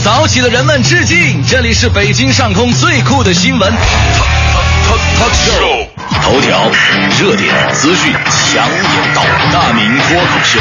[0.00, 1.44] 早起的人们致敬！
[1.48, 3.72] 这里是北京上空最酷的新闻
[5.32, 5.86] show，
[6.22, 6.70] 头条、
[7.20, 9.22] 热点、资讯、强眼道，
[9.52, 10.60] 大明脱口秀。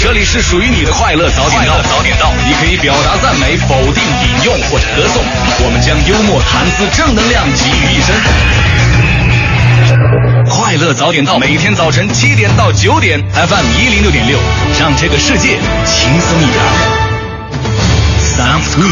[0.00, 5.22] 这里是属于你的快乐早点到，早点到，你可以表达赞美、否定、引用或者歌颂，
[5.64, 8.14] 我们将幽默、谈资、正能量集于一身。
[10.48, 14.38] 快乐早点到，每天早晨七点到九点，FM 一零六点六，
[14.78, 17.05] 让这个世界轻松一点。
[18.36, 18.82] Stop two。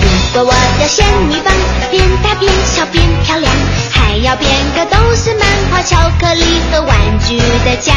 [0.00, 1.52] 如果我要仙女棒，
[1.90, 3.52] 变大变小变漂亮，
[3.92, 7.36] 还要变个都是漫画、巧克力和玩具
[7.66, 7.92] 的家。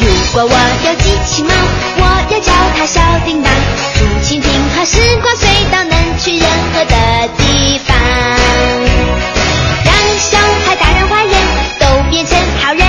[0.00, 0.54] 如果我
[0.86, 1.54] 有机器猫，
[3.24, 3.50] 叮当，
[3.94, 6.94] 竹蜻蜓和时光隧道能去任何的
[7.38, 7.96] 地方，
[9.82, 11.34] 让小孩、大人、坏人
[11.80, 12.84] 都变成好人。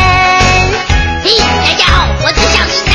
[1.23, 2.94] 嘿，大家好，我是小叮当。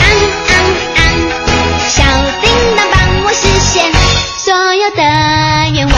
[0.00, 0.02] 昂
[0.48, 0.50] 昂
[0.96, 1.00] 昂，
[1.86, 2.02] 小
[2.40, 3.92] 叮当帮我实现
[4.38, 5.02] 所有的
[5.74, 5.94] 愿望。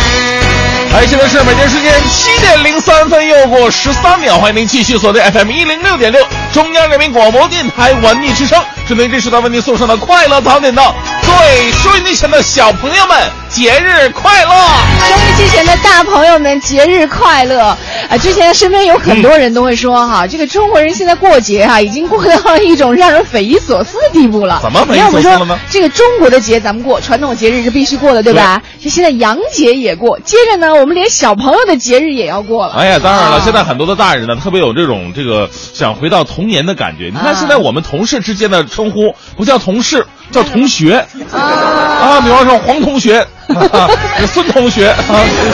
[0.97, 10.95] 哎，现在是北京时间七点零三分，又过十三秒，欢迎您继续锁定 FM 一零六点六，中央人民广播电台文艺之声，准备这时段为您送上的快乐早点到，
[11.27, 13.17] 各位收音机前的小朋友们，
[13.49, 14.51] 节日快乐！
[15.09, 17.75] 收音机前的大朋友们，节日快乐！
[18.09, 24.61] 啊，之前身边有很多人都会说哈，这个中国人现在过节哈，已经过到一种让人匪夷所思的地步了。
[24.63, 28.63] 怎么匪夷所思了呢这个中国的节咱们过，传统节日是必须过的，对吧？
[28.83, 32.75] 这现在洋节也过，接着呢，我们连小朋友的节日也要过了。
[32.75, 37.07] 哎呀，当然了，啊现在很多的大人呢，特别有这种这个想回到童年的感觉。
[37.07, 41.39] 你看啊现在我们同事之间的称呼不叫同事，叫同学啊。
[41.39, 43.19] 啊，比方说黄同学、
[43.49, 43.89] 啊
[44.27, 44.97] 孙同学啊。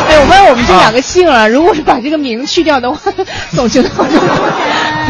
[0.08, 2.98] 对，我发现我们这两个姓啊，如果是把这个名去掉的话，
[3.54, 4.20] 总觉得好像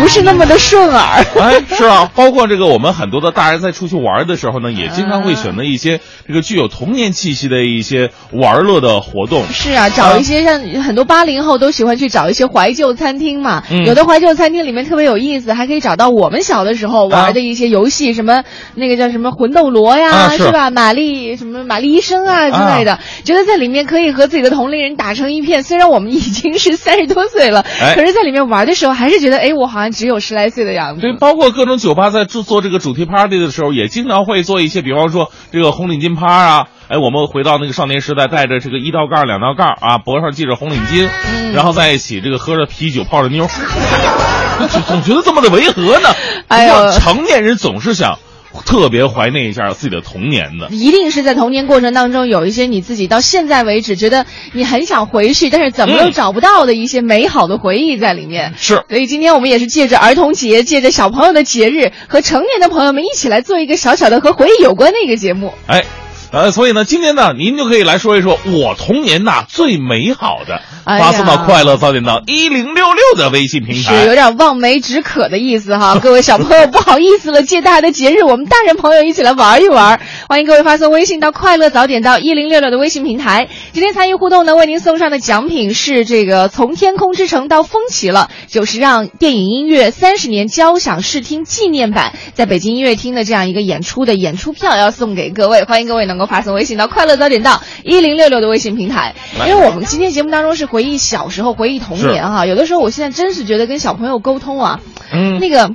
[0.00, 1.24] 不是那么的顺耳。
[1.40, 9.44] 哎，是啊，包括这个我们很多的大人在出去玩的时候呢，也经常会选择一些这个具有童年气息的一些玩乐的活动。
[9.52, 13.62] 是啊，找一些像很多八零后都喜欢去找一些怀旧餐厅嘛。
[13.70, 18.44] 嗯有的怀旧餐厅里面特别有意思，还可以找到我们小的时候玩的一些游戏，什么
[18.74, 20.70] 那个叫什么魂斗罗呀，啊是吧？
[20.70, 25.62] 玛丽什么玛丽医生啊之类的，觉得在里面可以和自己的同龄人打成一片。
[25.62, 31.00] 虽然我们已经是三十多岁了，哎可是在里面玩的时候，还是觉得哎，我好像只有十来岁的样子。
[31.00, 36.66] 对，包括各种酒吧在制作这个主题 party 的时候，也经常会做一些，比方说这个红领巾趴啊。
[36.88, 43.46] 哎，我们回到那个少年时代，带着这个一道杠、两道杠啊，脖上系着红领巾，嗯然后在一起这个喝着啤酒、泡着妞，
[44.68, 46.08] 总总觉得这么的违和呢。
[46.48, 48.18] 哎呦成年人总是想
[48.66, 50.68] 特别怀念一下自己的童年的。
[50.70, 58.54] 一定是在童年过程当中有一些你自己到现在为止觉得你很想回去，但是怎么都嗯找不到的一些美好的回忆在里面。
[58.56, 65.54] 是所以今天我们也是借着儿童节，借着小朋友的节日，和成年的朋友们一起来做一个小小的和回忆有关的一个节目。
[65.66, 65.84] 哎，
[66.32, 74.14] 呃，所以呢，今天呢，您就可以来说一说我童年呐最美好的，发送到快乐早点到一零六六的微信平台是有。
[74.14, 79.98] 点望梅止渴的意思哈， 各位小朋友不好意思了，借大家的节日，我们大人朋友一起来玩一玩。
[80.28, 83.48] 欢迎各位发送微信到快乐早点到一零六六的微信平台。
[83.72, 99.14] 今天参与互动呢，为您送上的奖品是这个从天空之城到风起了就是让电影音乐三十年交响视听纪念版，在北京音乐厅的这样一个演出的演出票要送给各位，欢迎各位能够发送微信到快乐早点到一零六六的微信平台。
[99.46, 104.80] 因为我们今天节目当中是回忆小时候，回忆童年哈，有的时候我现在真是觉得跟小朋友沟通啊，
[105.12, 105.72] 嗯，那个。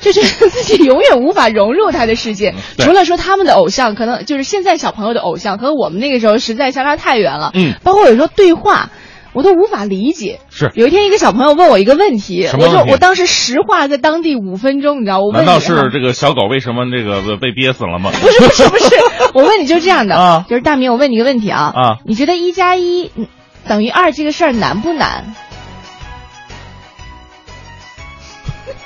[0.00, 7.50] 就是自己永远无法融入他的世界，除了说他们的偶像，可能就是现在小朋友的偶像，和我们那个时候实在相差太远了。
[7.52, 8.88] 嗯，包括有时候对话，
[9.32, 10.40] 我都无法理解。
[10.50, 18.10] 是有一天，一个小朋友问我一个问题，问题我就我当时石化在当地五分钟，你知道，我问难道是这个小狗为什么这个被憋死了吗？
[18.20, 18.94] 不是不是不是，
[19.34, 23.26] 我问你就是这样的，啊就是大明，我问你一个问题啊，啊你觉得一加一嗯
[23.68, 25.34] 等于二这个事儿难不难？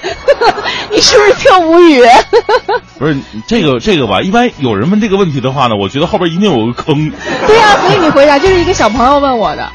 [0.90, 2.02] 你是不是特无语？
[2.98, 3.16] 不是
[3.46, 4.20] 这个这个吧？
[4.20, 7.10] 一般有人问这个问题的话呢，我觉得后边一定有个坑。
[7.46, 9.72] 对呀、所以你回答就是一个小朋友问我的，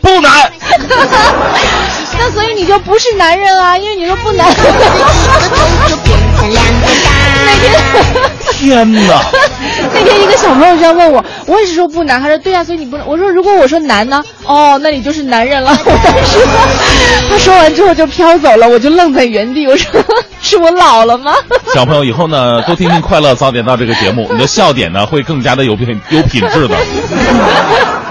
[0.00, 0.50] 不难，
[2.18, 4.46] 那所以你就不是男人啊，因为你说不难。
[6.40, 7.78] 那天
[8.50, 9.22] 天哪！
[9.92, 13.06] 那天一个小朋友这样问我，我也是说不难，他说对呀、所以你不能。
[13.06, 14.22] 我说如果我说难呢？
[14.44, 15.70] 哦，那你就是男人了。
[15.84, 16.38] 我当时
[17.30, 19.66] 他说完之后就飘走了，我就愣在原地。
[19.66, 20.02] 我说
[20.42, 21.34] 是我老了吗？
[21.74, 26.76] 小朋友以后呢，多听听《快乐早点到》这个节目，你的笑点呢会更加的有品有品质的。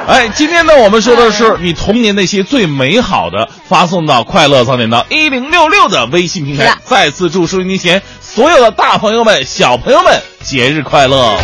[0.10, 6.76] 哎，今天呢，我们说的是你童年那些最美好的，发送到“快乐早点到一零六六”的微信平台。
[6.84, 11.38] 再次祝收音机前所有的大朋友们、小朋友们节日快乐！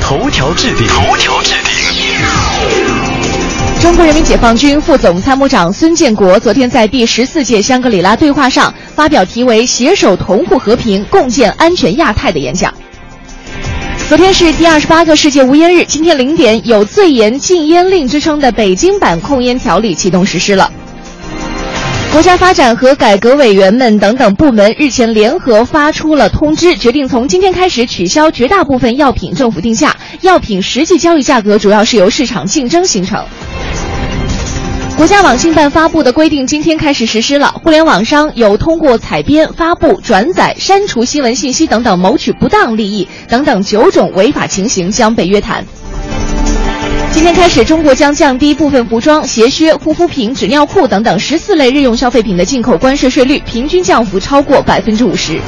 [0.00, 1.72] 头条置顶，头条置顶。
[3.80, 12.72] 中国人民解放军副总参谋长孙建国昨天在第十四届香格里拉对话上发表题为“携手同护和平，共建安全亚太”的演讲。
[14.12, 20.70] 昨天是第二十八个世界无烟日，今天零点有最严禁烟令之称的北京版控烟条例启动实施了。
[22.12, 33.24] 国家发展和改革委员们等等部门日前联合发出了通知，决定从今天开始取消绝大部分药品政府定价，药品实际交易价格主要是由市场竞争形成。
[35.02, 45.66] 国家网信办发布的规定今天开始实施了，互联网商有通过采编、发布、转载、删除新闻信息等等谋取不当利益等等九种违法情形将被约谈。
[47.10, 55.40] 今天开始，中国将降低部分服装、鞋靴、护肤品、纸尿裤等等十四类日用消费品的进口关税税率，平均降幅超过百分之五十。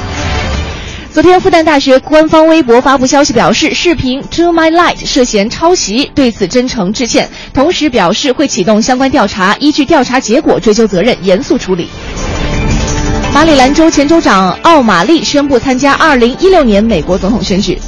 [1.15, 11.87] 昨天，复旦大学官方微博发布消息表示，视频《To My Light》涉嫌抄袭，对此真诚致歉，同时表示会启动相关调查，依据调查结果追究责任，严肃处理。
[13.33, 17.79] 马里兰州前州长奥马利宣布参加2016年美国总统选举。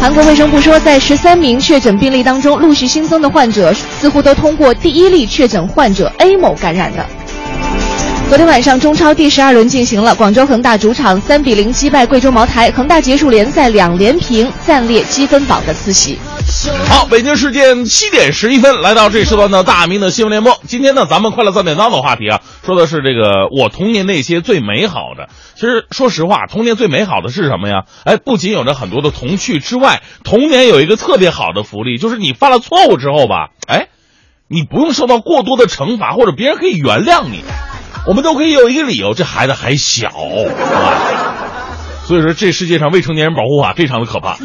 [0.00, 7.04] 韩国卫生部说，在十三名确诊病例当中，陆续新增的患者似乎都通过第一例确诊患者 A 某感染的。
[8.28, 16.18] 昨天晚上，中超第十二轮进行了，广州恒大主场三比零击败贵州茅台，恒大结束联赛两连平，暂列积分榜的次席。
[16.88, 20.58] 好，北京时间七点十一分，来到这时段的大明的新闻联播。
[20.66, 25.28] 今天呢，咱们快乐早点到的话题啊，说的是这个我童年那些最美好的。
[25.54, 27.84] 其实说实话，童年最美好的是什么呀？
[28.04, 33.88] 哎，不仅有着很多的童趣之外，童年有一个特别好的福利，就是你犯了错误之后吧，哎，
[34.48, 37.44] 你不用受到过多的惩罚，或者别人可以原谅你，
[38.06, 40.92] 我们都可以有一个理由，这孩子还小，是吧？
[42.06, 44.36] 所以说，这世界上未成年人保护法非常的可怕。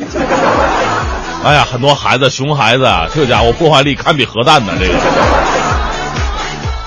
[1.43, 4.93] 哎呀，很多孩子，熊孩子啊，这家伙破坏力堪比核弹呢，这个。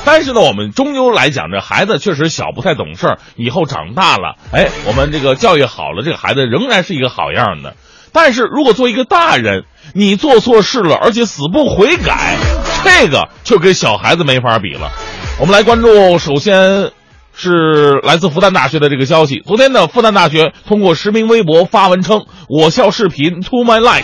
[0.05, 3.19] 但是呢，我们终究来讲，这孩子确实小，不太懂事儿。
[3.37, 7.77] 以后长大了，哎，我们这个教育好了，这个孩子仍然是一个好样的。
[8.15, 9.65] 但是如果做一个大人，
[9.95, 12.37] 你做错事了，而且死不悔改，
[12.83, 14.91] 这个就跟小孩子没法比了。
[15.39, 16.93] 我们来关注，首先
[17.35, 19.43] 是来自复旦大学的这个消息。
[19.45, 24.03] 昨天呢，复旦大学通过实名微博发文称，我校视频《To My Life》。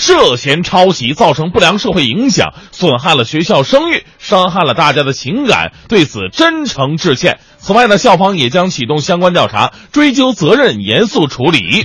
[0.00, 7.38] 涉嫌抄袭，造成不良社会影响，损害了学校声誉，伤害了大家的情感，对此真诚致歉。
[7.58, 11.84] 此外呢，校方也将启动相关调查，追究责任，严肃处理。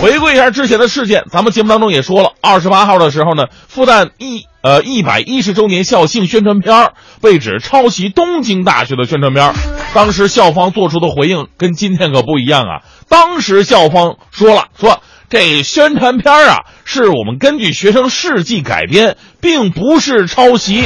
[0.00, 9.54] 回顾一下之前的事件，咱们节目当中也说了，二十八号的时候呢，复旦一呃一百一十周年校庆宣传片儿被指抄袭东京大学的宣传片儿，
[9.94, 12.80] 当时校方做出的回应跟今天可不一样啊。
[13.08, 20.84] 当时校方说了，说这宣传片儿啊是我们根据学生事迹改编，并不是抄袭。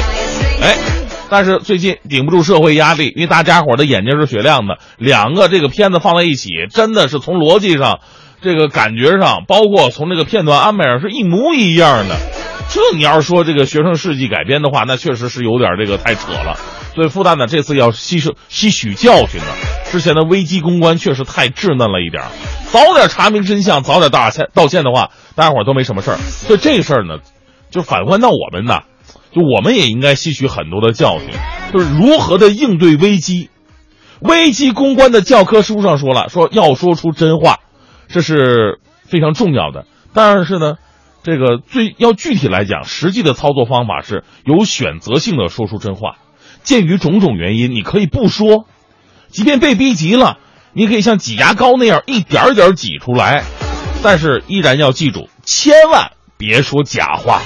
[0.62, 0.76] 哎，
[1.28, 8.00] 但是最近顶不住社会压力，因为大家伙儿的眼睛是雪亮的，两个这个片子放在一起，真的是从逻辑上。
[8.42, 12.16] 这个感觉上，包括从这个片段安排上是一模一样的。
[12.70, 16.58] 这你要是说这个学生事迹改编的话，那确实是有点这个太扯了。
[16.94, 19.46] 所以复旦呢这次要吸收吸取教训呢，
[19.90, 22.22] 之前的危机公关确实太稚嫩了一点，
[22.70, 26.16] 早点查明真相，早点道歉道歉的话，大家伙都没什么事儿。
[26.16, 27.18] 所以这事儿呢，
[27.70, 28.82] 就反观到我们呢，
[29.32, 31.28] 就我们也应该吸取很多的教训，
[31.72, 33.50] 就是如何的应对危机。
[34.20, 37.58] 危机公关的教科书上说了，说要说出真话。
[38.06, 40.74] 这是非常重要的，但是呢，
[41.22, 46.16] 这个最要具体来讲，实际的操作方法是有选择性的说出真话。
[46.62, 48.66] 鉴于种种原因，你可以不说，
[49.32, 50.38] 即便被逼急了，
[50.72, 53.44] 你可以像挤牙膏那样一点儿点儿挤出来，
[54.02, 57.40] 但是依然要记住，千万别说假话。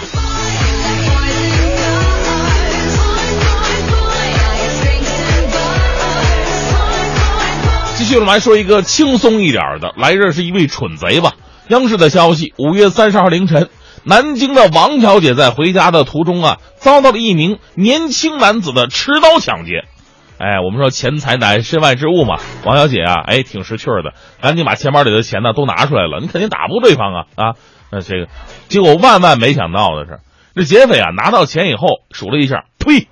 [7.96, 11.34] 继续，我们来说一个轻松一点的，来认识一位蠢贼吧。
[11.68, 13.68] 央视的消息，五月三十号凌晨，
[14.04, 19.84] 南京的王小姐在回家的途中啊，遭到了一名年轻男子的持刀抢劫。
[20.38, 22.38] 哎，我们说钱财乃身外之物嘛。
[22.64, 26.18] 王小姐啊，哎，挺识趣的，赶紧把钱包里的钱呢都拿出来了。
[26.20, 27.54] 你肯定打不过对方啊啊！
[27.90, 28.26] 那这个，
[28.68, 30.18] 结果万万没想到的是，
[30.56, 33.08] 这劫匪啊拿到钱以后数了一下，呸，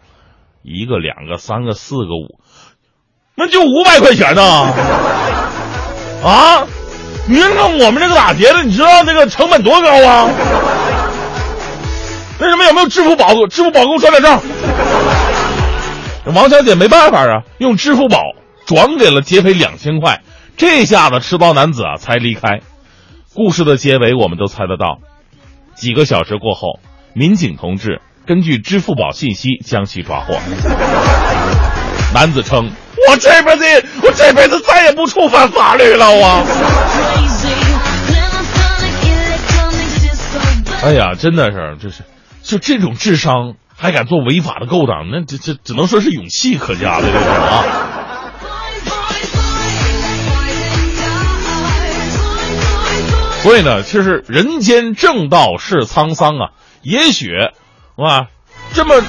[0.62, 2.38] 一个、两个、三个、四个、五，
[3.36, 4.42] 那就五百块钱呢！
[6.24, 6.66] 啊，
[7.28, 10.28] 您看我们这个打劫的，你知道那个成本多高啊？
[12.40, 13.28] 为什么有没有支付宝？
[13.46, 14.42] 支付宝给我转点账。
[16.24, 18.18] 王小姐没办法啊，用支付宝
[18.64, 20.20] 转给了劫匪两千块，
[20.56, 22.60] 这下子持刀男子啊才离开。
[23.34, 24.98] 故事的结尾我们都猜得到，
[25.74, 26.78] 几个小时过后，
[27.12, 30.38] 民警同志根据支付宝信息将其抓获。
[32.14, 32.70] 男子称
[33.10, 36.46] ：“我这辈子，我这辈子再也不触犯法律了。”我，
[40.84, 42.04] 哎呀，真的是，这是，
[42.42, 43.54] 就这种智商。
[43.82, 47.64] 还敢做违法的勾当，那这这只能说是勇气可嘉的这种啊。
[53.42, 56.50] 所以呢，其实人间正道是沧桑啊。
[56.82, 57.32] 也许，
[57.96, 58.28] 哇，
[58.72, 59.02] 这么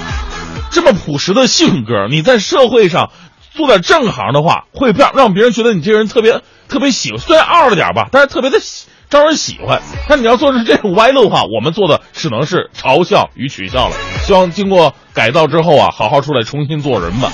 [0.71, 3.11] 这么朴实的性格，你在社会上
[3.51, 8.87] 做点正行的话，会让让别人觉得你这个人特别特别喜，虽然傲了点吧，但是特别的喜。
[9.13, 9.79] 招人喜欢，
[10.09, 13.95] 但你要做的是这种歪路的话，我们做的只能是嘲笑与取笑了。
[14.23, 17.31] 希望经过改造之后啊，好好出来重新做人吧。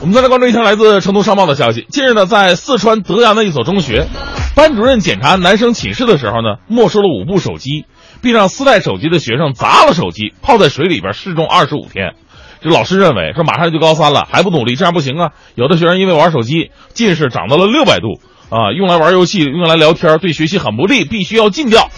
[0.00, 1.86] 我们再来关注一条来自成都商报的消息。
[1.88, 4.08] 近日呢，在四川德阳的一所中学，
[4.56, 7.84] 班主任检查男生寝室的时候呢，没收了五部手机，
[8.20, 12.14] 并让私带手机的学生砸了手机，泡在水里边示众二十五天。
[12.62, 15.30] 这老师认为说马上就高三了还不努力这样不行啊！
[15.54, 21.88] 有的学生因为玩手机近视长到了六百度啊，用来玩游戏用来聊天对学习很不利，必须要禁掉。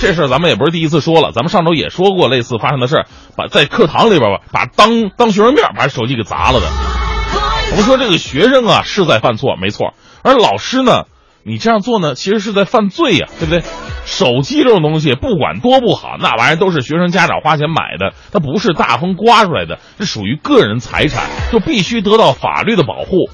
[0.00, 3.06] 这事儿咱们也不是第一次说了，咱们上周也说过类似发生的事儿，
[3.36, 6.66] 把在课堂里边吧，把当当学生面把手机给砸了的。
[7.72, 11.04] 我们说这个学生啊是在犯错，没错，而老师呢？
[11.48, 13.62] 你这样做呢，其实是在犯罪呀，对不对？
[14.06, 23.28] 手机这种东西，不管多不好，那玩意儿都是学生家长花钱买的，它不是大风刮出来的，这属于个人财产，就必须得到法律的保护。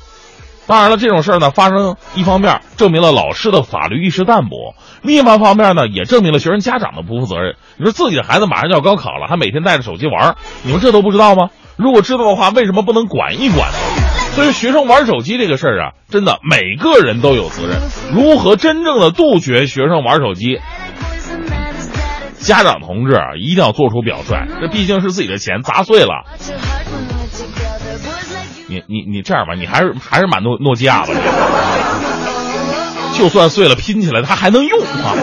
[0.67, 7.57] 当然了，这种事儿呢，发生一方面证明了老师的法律意识淡薄，另一方面呢，也证明了学生家长的不负责任。
[7.77, 11.51] 你说自己的孩子马上就要高考了，还每天带着手机玩，你们这都不知道吗？
[11.77, 14.02] 如果知道的话，为什么不能管一管呢？
[14.35, 17.79] 所以，学生玩手机这个事儿啊，真的每个人都有责任。
[18.15, 20.59] 如何真正的杜绝学生玩手机？
[22.41, 24.49] 家长同志啊，一定要做出表率。
[24.61, 26.25] 这毕竟是自己的钱，砸碎了。
[28.69, 31.09] 你你你这样吧，你还是还是买诺诺基亚吧。
[33.13, 35.15] 就算碎了，拼起来它还能用啊。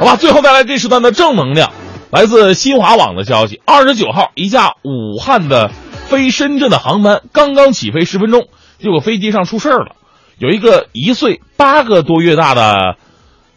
[0.00, 1.70] 好吧，最后带来这时段的正能量，
[2.10, 5.70] 来自新华网的消息：二十九号，一架武汉的。
[6.12, 9.96] 飞深圳的航班刚刚起飞十分钟，结果飞机上出事儿了。
[10.36, 12.96] 有一个一岁八个多月大的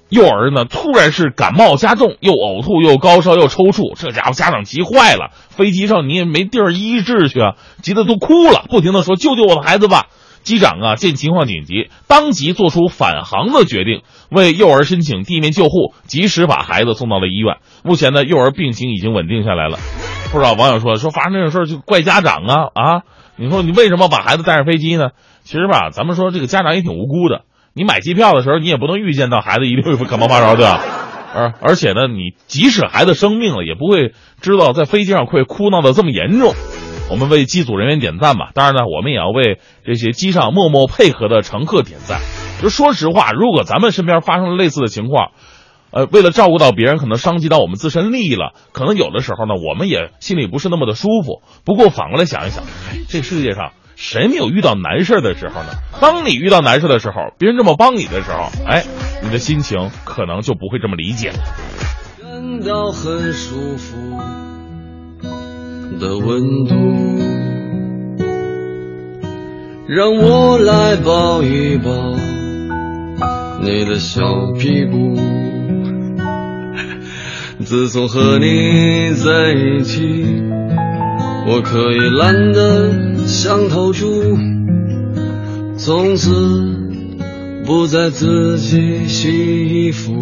[0.08, 3.94] 幼儿呢，突然是感冒加重，又呕吐，又高烧，又抽搐。
[4.00, 10.06] 这家伙家长急坏了，飞机上你也没地儿医治去啊，急得都哭了，不停的说：“救救我的孩子吧！”
[10.46, 17.58] 机长啊，见情况紧急，当即做出返航的决定，为幼儿申请地面救护，及时把孩子送到了医院。
[17.84, 19.78] 目前呢，幼儿病情已经稳定下来了。
[20.32, 23.02] 不知道网友说说发生这种事儿就怪家长啊啊！
[23.38, 25.10] 你说你为什么把孩子带上飞机呢？
[25.44, 27.42] 其实吧，咱们说这个家长也挺无辜的。
[27.74, 30.82] 你买机票的时候，你也不能预见到孩子一定会感冒发烧，对吧？
[31.34, 36.54] 而而且呢，你即使孩子生病了，也不会知道在飞机上会哭闹的这么严重。
[37.10, 38.52] 我们为机组人员点赞吧。
[38.54, 42.20] 当然呢，我们也要为这些机上默默配合的乘客点赞。
[42.62, 45.32] 就说实话，如果咱们身边发生了类似的情况，
[45.92, 51.42] 呃，为了照顾到别人，可能伤及到我们自身利益了，可能有的时候呢，我们也心里不是那么的舒服。
[51.64, 52.64] 不过反过来想一想，
[53.08, 55.70] 这世界上谁没有遇到难事的时候呢？
[56.02, 58.84] 当你遇到难事的时候，别人这么帮你的时候，哎，
[59.22, 61.38] 你的心情可能就不会这么理解了。
[62.22, 63.96] 感到很舒服
[66.00, 66.74] 的温度，
[69.88, 71.92] 让我来抱一抱
[73.62, 75.16] 你的小屁股。
[77.64, 80.26] 自从和你在一起，
[81.48, 82.92] 我可以懒得
[83.26, 84.38] 像头猪，
[85.78, 86.32] 从此
[87.66, 90.14] 不再自己洗衣服。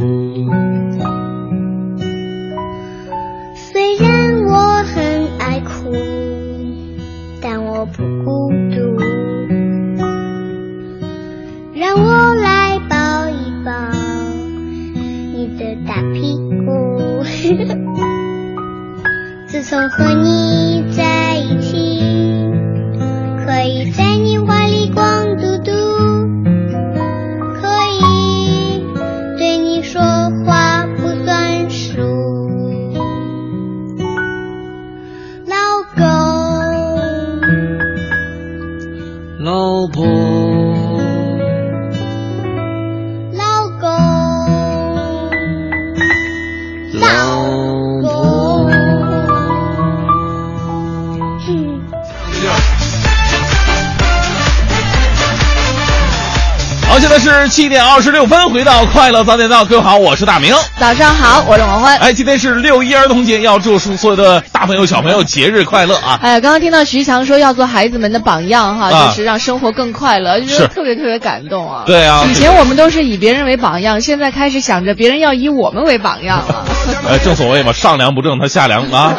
[57.54, 60.56] 七点二十六分，回到快乐早点到，各位好，我是大明。
[60.80, 61.96] 早上好，我是王欢。
[62.00, 66.20] 哎，今天是六一儿童节，要祝所有的大朋友小朋友节日快乐啊！
[66.20, 71.84] 哎，刚刚听到徐强说要做孩子们的榜样哈，啊就是让生活更快乐，就觉是得特别特别感动啊。
[71.86, 76.66] 对啊以前我们都是以别人为榜样，现在开始想着别人要以我们为榜样了。
[77.08, 79.14] 呃，正所谓嘛，上梁不正他下梁啊，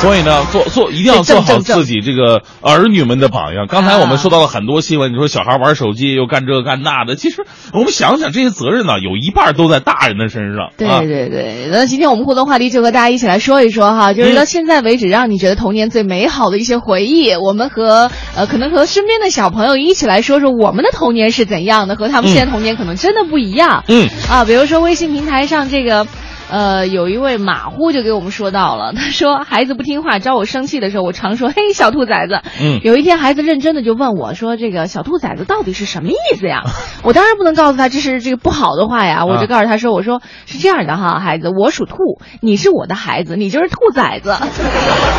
[0.00, 3.66] 所以呢，做做一定要做好自己这个儿女们的榜样。
[3.68, 10.70] 刚才我们说到了很多新闻，你说小孩玩手机又干这干那的，其实我们想想这些责任呢，有一半都在大人的身上。
[10.78, 23.84] 对啊、对对，那今天我们互动话题就和大家一起来说一说哈，就是嗯到现在为止，让你觉得童年最美好的一些回忆，我们和呃可能和身边的小朋友一起来说说我们的童年是怎样的，和他们现在童年可能真的不一样。
[23.86, 26.06] 嗯啊，比如说微信平台上这个。
[26.50, 32.40] 呃，有一位马虎就给我们说到了， 他说孩子不听话招我生气的时候，我常说 嘿小兔崽子。
[32.60, 36.62] 嗯有一天孩子认真的就问我说这个小兔崽子到底是什么意思呀？
[37.04, 41.96] 我当然不能告诉他这是这个不好的话呀，我就啊告诉他说我说是这样的哈，孩子，我属兔，
[42.40, 44.36] 你是我的孩子，你就是兔崽子。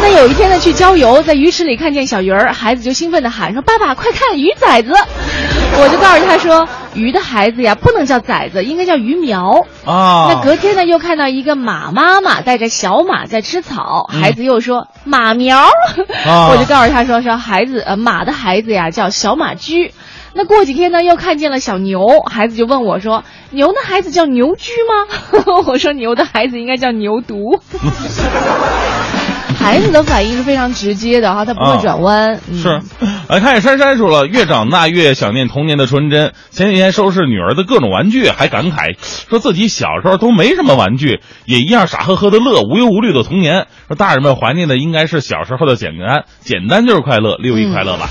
[0.02, 9.66] 那有一天呢去郊游，在鱼池里看见小鱼儿，孩子就兴奋的喊说爸爸快看鱼崽子，我就告诉他说鱼的孩子呀不能叫崽子，应该叫鱼苗。
[9.86, 15.60] 啊，那隔天呢，又看到一个马妈妈带着小马在吃草，嗯孩子又说马苗，
[16.26, 19.94] 啊 我就告诉他说说孩子呃马的孩子呀叫小马驹。
[20.34, 27.60] 那过几天呢，又看见了小牛，孩子就问我说：“牛的孩子叫牛驹吗？” 我说：“牛的孩子应该叫牛犊。”
[29.62, 32.40] 孩子的反应是非常直接的哈，他不会啊转弯。
[32.50, 32.82] 嗯是，
[33.30, 36.34] 来看见珊珊说了，越长大越想念童年的纯真。
[36.50, 38.98] 前几天收拾女儿的各种玩具，还感慨
[39.30, 43.68] 说自己小时候都没什么玩具，也一样傻呵呵的乐，无忧无虑的童年。
[43.88, 48.10] 说大人们怀念的应该是小时候的简单，简单就是快乐，六一快乐吧。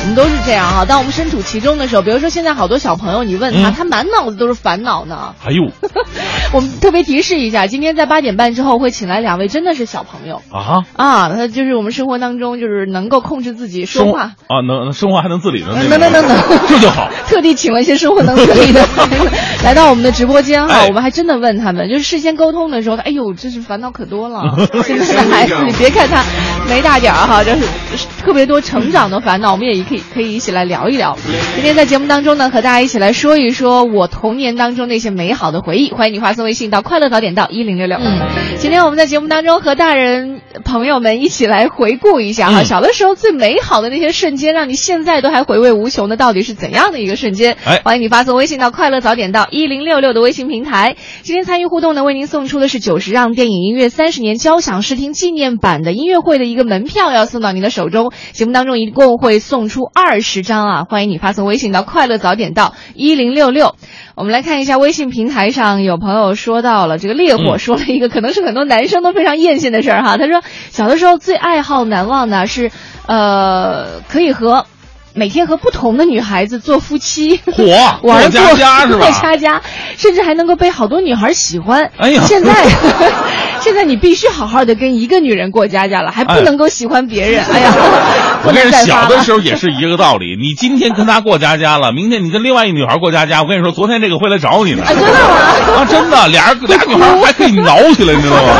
[0.00, 0.84] 我们都是这样哈。
[0.84, 5.34] 当我们身处其中的时候，比如说现在好多小朋友，你问他，嗯他满脑子都是烦恼呢。
[5.44, 5.62] 哎呦
[6.52, 14.32] 我们特别提示一下，今天在八点半之后会请来两位真的是小朋友啊，啊，他就是我们生活当中就是能够控制自己说话。
[14.48, 17.08] 啊，能生活还能自理的，能能能能这就好。
[17.28, 18.86] 特地请了一些生活能自理的
[19.64, 24.42] 来到我们的直播间哈，哎我们还真的问他们，就是事先沟通的时候，哎呦，真是烦恼可多了。
[24.84, 26.22] 现在的孩子，你别看他
[26.68, 31.16] 没大点儿哈，就是特别多成长的烦恼，我们也可以可以一起来聊一聊。
[31.54, 35.90] 今天在节目当中呢，和大家一起来说一说我童年当中那些美好的回忆。
[35.90, 37.98] 欢迎你发送微信到快乐早点到一零六六。
[37.98, 38.20] 嗯，
[38.58, 47.56] 今天我们在节目当中和大人朋友们一起来回顾一下哈，嗯小的时候最美好的那些瞬间，让你现在都还回味无穷的，到底是怎样的一个瞬间？
[47.64, 50.96] 哎欢迎你发送微信到快乐早点到一零六六的微信平台。
[51.22, 58.12] 今天参与互动呢，为您送出的是九十让电影音乐三十年交响视听纪念版的音乐会的一个门票，要送到您的手中。
[58.32, 60.84] 节目当中一共会送出二十张啊！
[60.84, 63.74] 欢迎你发送微信到快乐早点到一零六六。
[64.14, 70.16] 我们来看一下微信平台上有朋友说到了这个烈火嗯说了一个可能是很多男生都非常艳羡的事儿哈。
[70.16, 72.70] 他说小的时候最爱好难忘的是，
[73.06, 74.66] 呃，可以和。
[75.14, 77.64] 每天和不同的女孩子做夫妻，火
[78.06, 79.62] 玩过过家家是吧过家家，
[79.96, 81.90] 甚至还能够被好多女孩喜欢。
[81.96, 82.52] 哎呀现在
[83.68, 87.44] 现在你必须好好的跟一个女人过家家了，还不哎能够喜欢别人。
[87.44, 87.70] 哎呀，
[88.42, 90.38] 我跟你说，小的时候也是一个道理。
[90.40, 93.42] 你今天跟他过家家了，明天你跟另外一女孩过家家。
[93.42, 94.84] 我跟你说，昨天这个会来找你呢。
[94.84, 95.76] 啊，真的吗？
[95.76, 98.54] 啊，真的，俩人俩女孩还可以挠起来，你知道吗？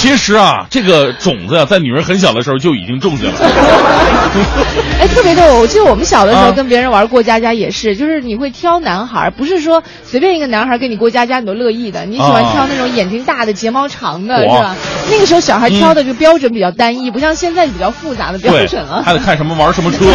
[0.00, 3.34] 其实啊，这个种子呀、在女人很小的时候就已经种下了。
[4.98, 5.58] 哎，特别逗！
[5.58, 14.74] 我记得我们小的时候啊跟别人玩过家家也是，就是你会挑男孩，不是说随便一个男孩儿跟你过家家你都乐意的，你喜欢啊挑那种眼睛大的、睫毛长的，是吧？
[15.10, 19.02] 那个时候小孩挑的这个标准比较单一，不像现在比较复杂的标准了，。
[19.04, 20.06] 还得看什么玩什么车。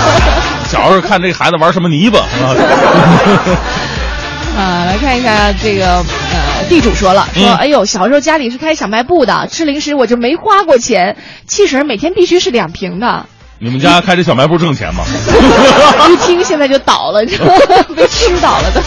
[0.66, 2.56] 小时候看这个孩子玩什么泥巴啊。
[4.56, 6.04] 啊，来看一下这个呃，
[6.70, 13.26] 地主说了，说、嗯哎呦，小时候家里是开小卖部的，吃零食我就没花过钱，汽水每天必须是两瓶的，
[13.58, 15.04] 你们家开这小卖部挣钱吗？
[16.08, 17.36] 一听现在就倒了，就
[17.94, 18.80] 被吃倒了的。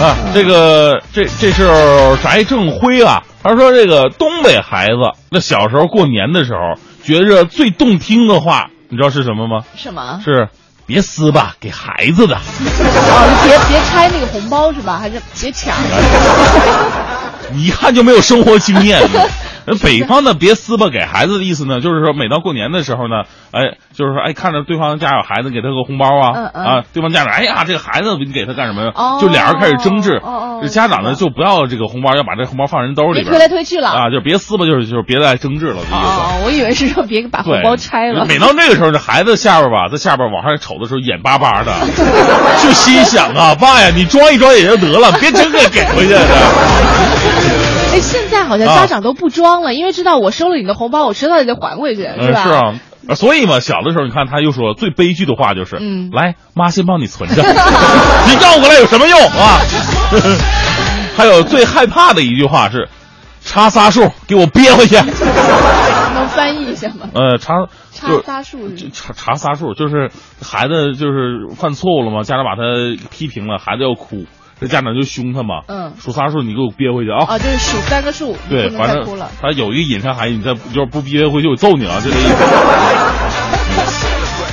[0.02, 1.66] 啊，这个这这是
[2.22, 4.92] 翟正辉啊，他说这个东北孩子
[5.30, 9.64] 那小时候过年的时候，觉着最动听的话，你知道是什么吗？
[9.76, 10.20] 什么？
[10.24, 10.48] 是
[10.86, 12.36] 别撕吧，给孩子的。
[12.38, 14.98] 哦，别别拆那个红包是吧？
[15.00, 15.74] 还是别抢？
[17.52, 19.00] 你一看就没有生活经验。
[19.66, 28.92] 呃北方的别撕吧给孩子的意思呢，就是说每到过年的时候呢，哎，就是说哎看着对方家有孩子，给他个红包啊嗯嗯啊，对方家长哎呀这个孩子你给他干什么呀？
[28.94, 33.88] 哦就俩人开始争执，哦哦这家长呢就不要这个红包，要把这红包放人兜里边推来推去了。
[33.88, 35.82] 啊，就别撕吧，就是就是别再争执了，
[36.44, 38.24] 我以为是说别把红，包拆了。
[38.26, 41.72] 每到那个时候，这孩子下边吧，在下边往上瞅的时候，眼巴巴的，
[42.62, 46.20] 就心想啊，爸呀，你装一装也就得了，别真给给回去的。
[48.06, 52.42] 哎，现在好像家长都不装了，因为知道我收了你的红包，我迟早也得还回去，是，吧？
[52.42, 52.60] 是啊。
[53.08, 59.60] 啊所以嘛，小的时候你看他又说最悲剧的话就是，嗯来，妈先帮你存着， 你要过来有什么用啊？
[61.16, 62.88] 还有最害怕的一句话是，
[63.42, 64.96] 查仨数给我憋回去。
[64.96, 67.08] 能翻译一下吗？
[67.14, 67.54] 呃，查
[67.92, 70.10] 查仨数就查查仨数，就是
[70.42, 72.62] 孩子就是犯错误了嘛，家长把他
[73.10, 74.24] 批评了，孩子要哭，
[74.60, 75.62] 这家长就凶他嘛。
[75.68, 77.24] 嗯数仨数你给我憋回去啊！
[77.28, 79.06] 啊，就是数三个数，对，反正。
[79.40, 82.00] 他有一个隐身含义，你再就是不憋回去，我揍你啊！
[82.04, 82.44] 就这意思。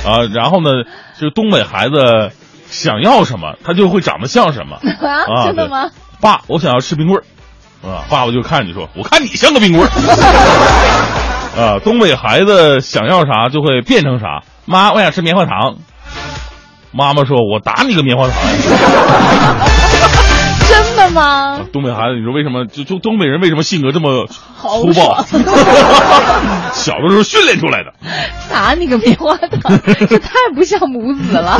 [0.08, 0.70] 啊，然后呢，
[1.18, 2.30] 就东北孩子
[2.68, 5.90] 想要什么，他就会长得像什么 啊真的吗？
[6.20, 7.24] 爸，我想要吃冰棍儿。
[7.88, 9.90] 啊，爸爸就看你说，我看你像个冰棍儿。
[11.56, 14.42] 啊，东北孩子想要啥就会变成啥。
[14.66, 15.76] 妈，我想吃棉花糖。
[16.96, 18.36] 妈妈说：“我打你个棉花糖。
[20.66, 21.60] 真的吗？
[21.72, 22.66] 东北孩子，你说为什么？
[22.66, 25.24] 就就东北人为什么性格这么粗暴爽？
[26.72, 27.92] 小的时候训练出来的。
[28.50, 29.78] 打你个棉花糖，
[30.08, 31.58] 这太不像母子了。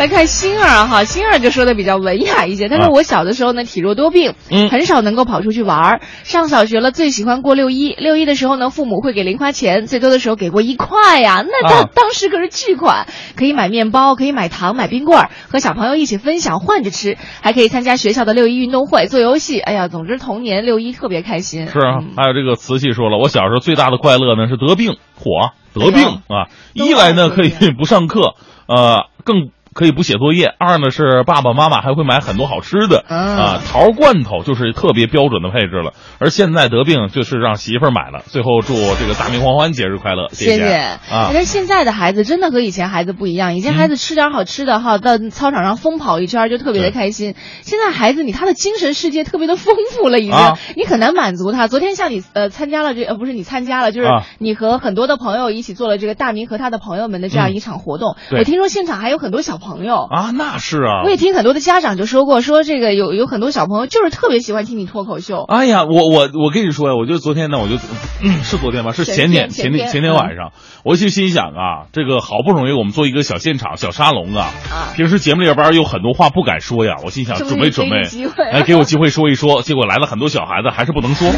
[0.00, 2.70] 来看星儿哈，星儿就说的比较文雅一些。
[2.70, 6.00] 他说啊我小的时候呢体弱多病，嗯很少能够跑出去玩儿。
[6.24, 7.92] 上小学了，最喜欢过六一。
[7.92, 19.60] 六一的时候呢，父母会给零花钱，最多的时候给过一块呀，那当、啊当时可是巨款，可以买面包，可以买糖，买冰棍儿，和小朋友一起分享换着吃，还可以参加学校的六一运动会，做游戏。
[19.60, 21.66] 哎呀，总之童年六一特别开心。
[21.66, 28.32] 是啊嗯，还有这个瓷器说了，我小时候最大的快乐呢是得病，火得病啊，一来呢可以不上课，
[28.66, 29.50] 呃，更。
[29.74, 30.52] 可以不写作业。
[30.58, 35.92] 二呢是爸爸妈妈还会买很多好吃的嗯啊，桃罐头就是特别标准的配置了。
[36.18, 38.22] 而现在得病就是让媳妇儿买了。
[38.26, 41.30] 最后祝这个大明黄欢节日快乐，谢谢啊。
[41.32, 47.34] 但是现在的孩子真的和以前孩子不一样，以前孩子吃点好吃的哈，到操场上疯跑一圈就特别的开心。
[47.62, 51.68] 现在孩子你他的精神世界特别的丰富了，已经、啊你很难满足他。
[51.68, 58.16] 昨天像你呃参加了这呃不是你参加了，就是啊你和很多的朋友一起做了这个大明和他的朋友们的这样一场活动。
[58.30, 60.08] 对我听说现场还有很多小朋友。
[60.10, 61.02] 啊，那是啊。
[61.04, 65.44] 我也听很多的家长就说过，说这个有有很多小朋友就是特别喜欢听你脱口秀。
[65.46, 67.76] 哎呀，我我我跟你说呀，我就昨天呢，我就、
[68.22, 70.52] 嗯、是昨天吧，是前前天天前天前前天晚上，
[70.84, 81.28] 我就心想啊，这个好不容易我们做一个小现场小沙龙啊，啊平时节目里边有很多话不敢说呀，我心想准备准备给你机会，哎，给我机会说一说，结果来了很多小孩子，还是不能说，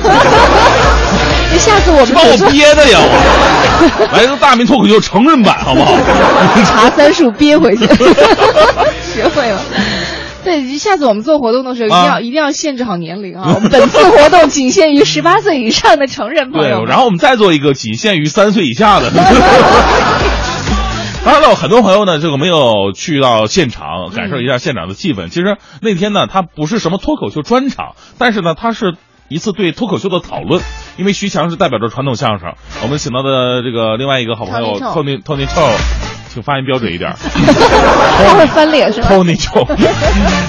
[1.53, 5.93] 那下次我们把我憋的呀，我 来个大明脱口秀成人版好不好？
[6.65, 7.87] 查三数憋回去，
[9.15, 9.61] 学会了。
[10.45, 13.53] 对，下次我们做活动的时候一定要、啊一定要限制好年龄啊！
[13.55, 16.87] 我们本次活动仅限于十八岁以上的成人朋对友，对。
[16.89, 19.09] 然后我们再做一个仅限于三岁以下的。
[21.25, 25.29] 当然了，很多朋友呢，这个没有去到现场感受一下现场的气氛。
[25.29, 28.97] 其实那天呢，它不是什么脱口秀专场，但是呢，它是
[29.29, 30.61] 一次对脱口秀的讨论。
[30.99, 35.71] 因为徐强是代表着传统相声，我们请到的这个另外一个好朋友 Tony Tony Tony Chow，
[36.33, 37.13] 请发音标准一点。
[37.21, 39.67] 他会翻脸是吧？Tony Chow，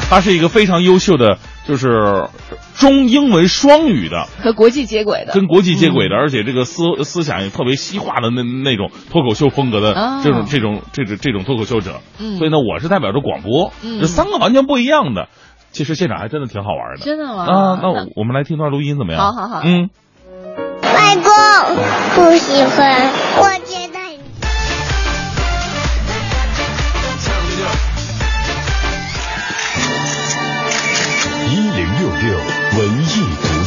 [0.10, 2.28] 他是一个非常优秀的，就是
[2.76, 4.28] 中英文双语的。
[4.42, 15.28] 和国际接轨的，跟国际接轨的，而且这个思思想也特别西化的那那种脱口秀风格的哦这种、这种这种这种脱口秀者，嗯所以呢，我是代表着广播，嗯这三个完全不一样的。
[15.72, 17.44] 其实现场还真的挺好玩的，真的吗？
[17.46, 19.22] 啊，那我我们来听段录音怎么样？
[19.22, 19.90] 好好好嗯，
[20.84, 21.32] 外公
[22.16, 23.10] 不喜欢，
[23.42, 23.50] 我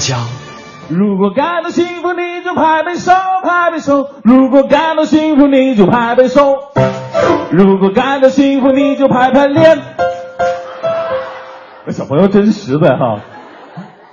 [0.06, 0.16] 艺独家。
[0.88, 6.42] 如果感到幸福，你就拍拍手，拍拍手；如果感到幸福，你就拍拍手；
[7.50, 9.78] 如果感到幸福，你就拍拍脸。
[11.84, 13.20] 那小朋友真实在哈，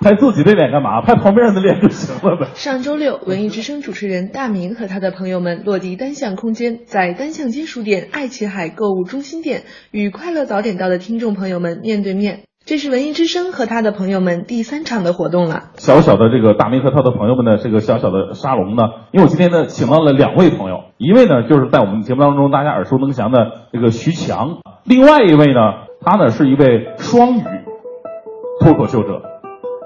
[0.02, 1.02] 拍自己的脸干嘛？
[1.02, 2.48] 拍旁边人的脸就行了呗。
[2.56, 12.42] 上周六，文艺之声主持人大明和他的朋友们落地单向空间，在单向街书店爱琴海购物中心店与快乐早点到的听众朋友们面对面。
[12.66, 15.72] 这是文艺之声和他的朋友们第三场的活动了。
[15.76, 25.60] 小小的这个大明和他的朋友们的这个小小的沙龙呢，因为我今天呢请到了两位朋友，一位呢就是在我们节目当中大家耳熟能详的这个徐强，另外一位呢，
[26.06, 27.44] 他呢是一位双语
[28.62, 29.22] 脱口秀者。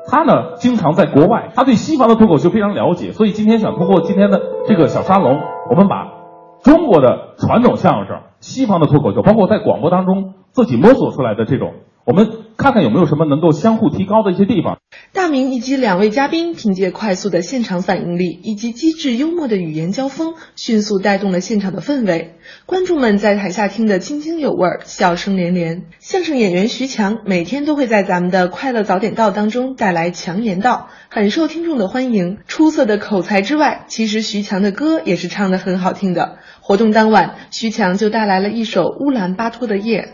[0.08, 6.14] 他呢经常在国外，他对西方的脱口秀非常了解，所以今天想通过今天的这个小沙龙，我们把
[6.62, 11.74] 中国的传统相声、西方的脱口秀，包括在广播当中自己摸索出来的这种，
[12.08, 14.80] 我们看看有没有什么能够相互提高的一些地方。
[15.12, 22.36] 大明以及两位嘉宾凭借快速的现场反应力以及机智幽默的语言交锋，迅速带动了现场的氛围。
[22.66, 25.84] 观众们在台下听得津津有味，笑声连连。
[26.00, 32.38] 相声演员徐强每天都会在咱们的快乐早点到当中带来强言道，很受听众的欢迎。
[32.48, 36.38] 出色的口才之外，其实徐强的歌也是唱得很好听的。
[36.62, 40.14] 活动当晚，徐强就带来了一首乌兰巴托的夜。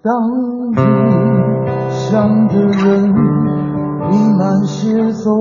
[0.00, 0.12] 当
[0.70, 0.76] 你
[1.90, 3.12] 想的人
[4.08, 5.34] 你慢些走，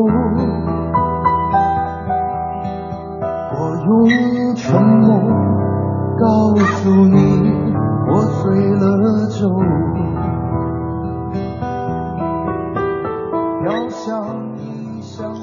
[3.54, 4.10] 我用
[4.56, 5.22] 沉默
[6.17, 7.54] 告诉你，
[8.10, 9.48] 我醉了酒，
[13.63, 14.26] 要想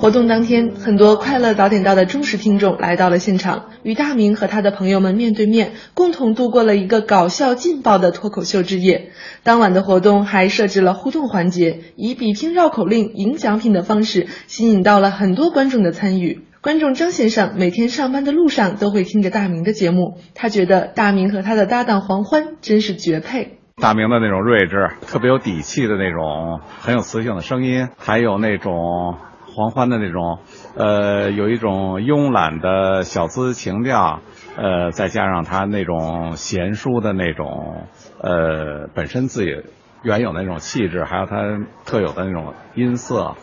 [0.00, 9.12] 活动当天，很多快乐早点到的忠实听众来到了现场，与大明和他的朋友们面对面，共同度过了一个搞笑劲爆的脱口秀之夜。
[9.44, 16.42] 当晚的活动还设置了互动环节，以比拼绕口令、赢奖品的方式，吸引到了很多观众的参与。
[16.61, 23.59] 观众张先生每天上班的路上都会听着大明的节目，他觉得大明和他的搭档黄欢真是绝配。
[23.80, 29.16] 大明的那种睿智，特别有底气的那种，很有磁性的声音，还有那种
[29.54, 30.40] 狂欢的那种，
[30.76, 34.20] 呃，有一种慵懒的小资情调，
[34.56, 37.86] 呃，再加上他那种贤淑的那种，
[38.20, 39.62] 呃，本身自己
[40.02, 41.36] 原有的那种气质，还有他
[41.84, 43.36] 特有的那种音色，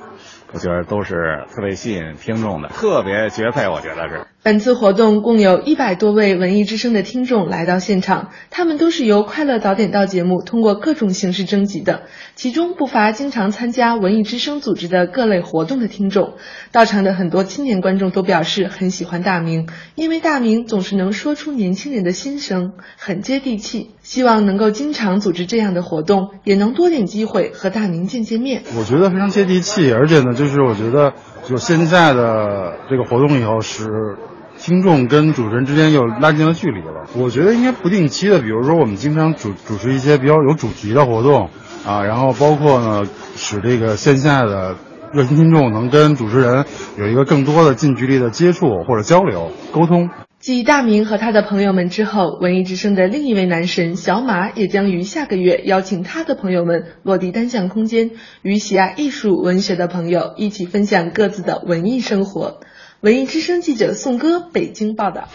[0.54, 4.31] 我觉得都是特别吸引听众的，特别绝配，我觉得是。
[4.44, 16.34] 本次活动共有一百多位文艺之声的听众来到现场，他们都是由《快乐早点到》节目通过各种形式征集的，其中不乏经常参加文艺之声组织的各类活动的听众。
[16.72, 23.92] 到场的很多青年观众都表示很喜欢大明，因为大明总是能说出年轻人的心声，很接地气。
[24.02, 28.64] 希望能够经常组织这样的活动，也能多点机会和大明见见面。
[28.76, 31.14] 我觉得非常接地气，而且呢，就是我觉得，
[31.48, 34.18] 就现在的这个活动以后是
[34.62, 37.10] 听众跟主持人之间又拉近了距离了。
[37.18, 41.50] 我觉得应该不定期的，比如说我们经常主主持一些比较有主题的活动
[41.84, 44.76] 啊，然后包括呢，使这个线下的
[45.12, 50.12] 热心听众能跟主持人有一个更多的近距离的接触或者交流沟通。
[50.40, 58.12] 继大明和他的朋友们之后，文艺之声的另一位男神小马也将于下个月邀请他的朋友们落地单向空间，
[58.44, 62.60] 与喜爱艺术文学的朋友一起分享各自的文艺生活。
[63.02, 65.28] 文艺之声记者宋歌北京报道。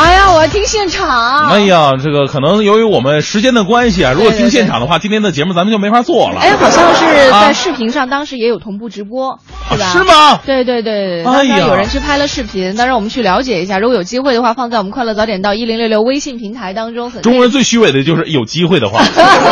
[0.00, 1.48] 哎呀，我要听现场。
[1.48, 6.40] 哎呀，这个可能由于我们时间的关系啊，如果听现场的话，今天的节目咱们就没法做了。
[6.40, 9.38] 哎，好像是在视频上，当时也有同步直播，
[9.70, 9.92] 是吧？
[9.92, 10.40] 是吗？
[10.46, 13.78] 对对对，哎呀有人去拍了视频，当然我们去了解一下。
[13.78, 17.12] 如果有机会的话，放在我们快乐早点到一零六六微信平台当中。
[17.22, 19.02] 中国人最虚伪的就是有机会的话，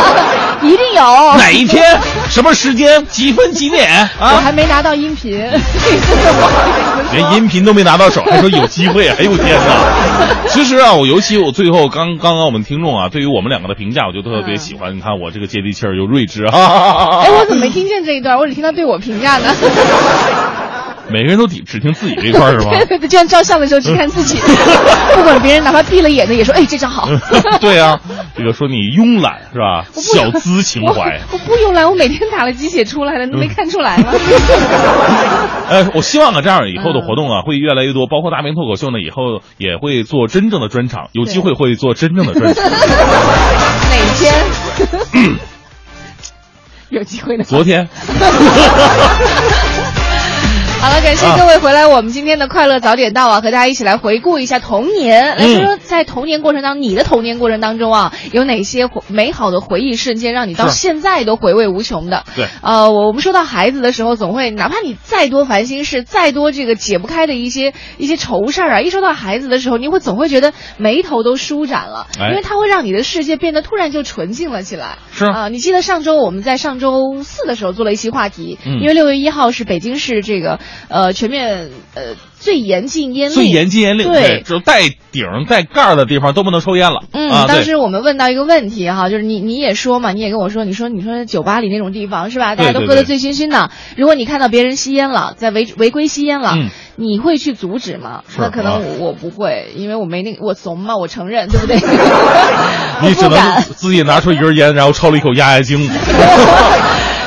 [0.62, 1.02] 一定有。
[1.36, 4.40] 哪一天、什么时间、几分几点啊我啊？
[4.42, 5.38] 还没拿到音频，
[7.12, 10.37] 连音频都没拿到手，还说有机会，哎呦天哪！
[10.48, 14.96] 其实啊，我尤其我最后刚刚刚我们听众啊，对于我们两个的评价，我就特别喜欢。
[14.96, 17.20] 你看我这个接地气儿又睿智啊！
[17.22, 18.38] 哎，我怎么没听见这一段？
[18.38, 19.54] 我只听到对我评价呢。
[21.10, 22.70] 每个人都只只听自己这一块是吧？
[22.76, 24.38] 对对对，就像照相的时候只看自己，
[25.14, 27.08] 不管别人哪怕闭了眼的也说，哎，这张好。
[27.60, 27.98] 对啊，
[28.36, 29.84] 这个说你慵懒是吧？
[29.92, 31.20] 小资情怀。
[31.32, 34.12] 我我不慵懒，我每天打了鸡血出来了，你没看出来吗？
[35.70, 42.64] 呃，我希望啊，这样以后的活动啊会越来越多，包括大明脱口秀呢，以后也会做真正的专场，有机会会做真正的专场。
[42.64, 44.34] 哪天？
[46.90, 47.44] 有机会的。
[47.44, 47.86] 昨天。
[50.80, 62.24] 好了，感谢各位回来，我们今天的快乐早点到啊，和大家一起来回顾一下童年，来说说在童年过程当中，你的童年过程当中啊，有哪些美好的回忆瞬间，让你到现在都回味无穷的？
[62.36, 62.46] 对。
[62.62, 74.98] 呃，我我们说到孩子的时候，总会哪怕你再多烦心事，再多这个解不开的一些一些愁事儿啊，一说到孩子的时候，你会总会觉得眉头都舒展了，哎因为它会让你的世界变得突然就纯净了起来。
[75.12, 78.78] 是啊、你记得上周我们在上周四的时候做了一期话题，嗯。
[78.80, 84.42] 因为六月一号是北京市这个呃全面呃最严禁烟令，最严禁烟令，对。
[84.44, 87.02] 只有带顶带盖儿的地方都不能抽烟了。
[87.12, 92.54] 嗯，啊，当时我们问到一个问题哈，就是你你也说嘛，你也跟我说，你说你说酒吧里那种地方是吧？
[92.56, 93.70] 大家都喝得醉醺醺的。
[93.96, 96.68] 如果你看到别人吸烟了，在违违规吸烟了，嗯
[97.00, 98.22] 你会去阻止吗？
[98.38, 101.76] 那可能啊我我不会，因为我没那个我怂嘛，我承认，对不对？
[103.02, 105.78] 你只能自己拿出一根烟，然后抽了一口压压惊。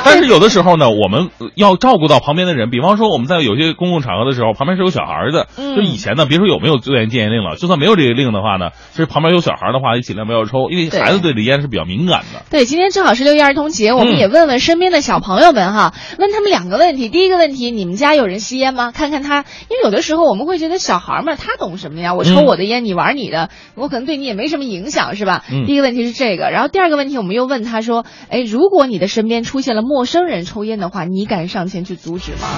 [0.04, 5.46] 但是有的时候呢，我们要照顾到旁边的人，比方说我们在有些公共场合的时候，旁边是有小孩的。
[5.56, 12.42] 嗯就以前呢，别说有没有戒烟戒烟令了，就算没有这个令的话呢，其实旁边有小孩的话，也尽量不要抽，因为孩子对这烟是比较敏感的。
[12.50, 17.08] 对，今天正好是六一儿童节，我们嗯也问问身边的小朋友们哈，问他们两个问题。
[17.08, 18.92] 第一个问题，你们家有人吸烟吗？
[18.92, 19.38] 看看他，
[19.70, 22.14] 因为有的时候我们会觉得小孩嘛，他懂什么呀？
[22.14, 25.42] 我抽嗯我的烟，你玩你的，我可能对你也没什么影响，是吧？
[25.50, 32.48] 嗯第一个问题是这个，然后第二个问题，我们又问他说，哎，如果你的身边出现了陌生人抽烟的话，你敢上前去阻止吗？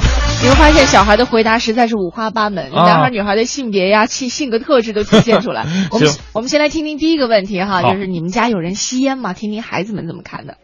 [0.41, 5.67] 你会发现小孩的回答实在是五花八门，啊男孩女孩的性别呀、性性格特质都体现出来。
[5.91, 9.33] 我们我们先来听听第一个问题哈，就是你们家有人吸烟吗？
[9.33, 10.59] 听听孩子们怎么看的。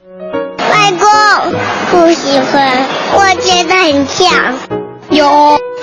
[0.71, 1.09] 外公
[1.91, 4.55] 不喜欢，我觉得很呛。
[5.11, 5.27] 有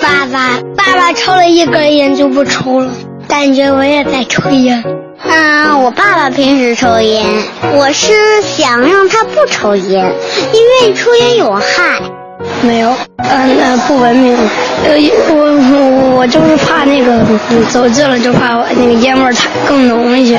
[0.00, 2.90] 爸爸，爸爸抽了一根烟就不抽了，
[3.28, 4.82] 感觉我也在抽烟。
[5.22, 7.24] 嗯，我爸爸平时抽烟，
[7.74, 8.12] 我是
[8.42, 10.12] 想让他不抽烟，
[10.52, 11.62] 因为抽烟有害。
[12.62, 14.36] 没有，嗯、那不文明。
[14.84, 14.94] 呃，
[15.28, 17.12] 我我我就是怕那个
[17.50, 20.38] 嗯走近了就怕我那个烟味儿太更浓一些。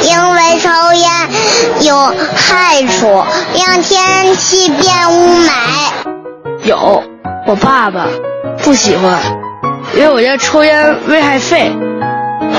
[0.00, 5.50] 因为抽烟有害处，让天气变雾霾。
[6.64, 7.02] 有，
[7.46, 8.06] 我爸爸
[8.62, 9.18] 不喜欢，
[9.96, 11.72] 因为我觉得抽烟危害肺。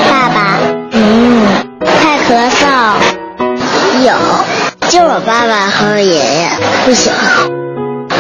[0.10, 0.58] 爸爸，
[0.92, 1.48] 嗯，
[1.82, 2.66] 太咳嗽。
[4.04, 4.14] 有，
[4.90, 6.50] 就我爸爸和我爷爷
[6.86, 7.18] 不喜欢。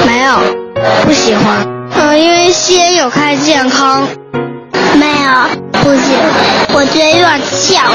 [0.06, 0.40] 没有，
[1.06, 1.68] 不喜欢。
[1.98, 4.08] 嗯、因为吸烟有害健康。
[4.96, 6.24] 没有，不喜欢，
[6.74, 7.92] 我觉得有点呛。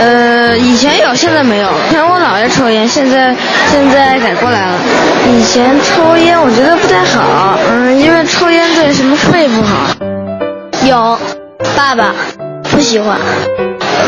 [0.00, 1.74] 呃，以前有，现在没有了。
[1.88, 3.34] 以前我姥爷抽烟，现在
[3.70, 4.78] 现在改过来了。
[5.28, 9.86] 以前抽烟我觉得不太好，嗯，因为抽烟对什么肺不好。
[10.84, 11.18] 有，
[11.76, 12.14] 爸爸
[12.72, 13.18] 不喜欢，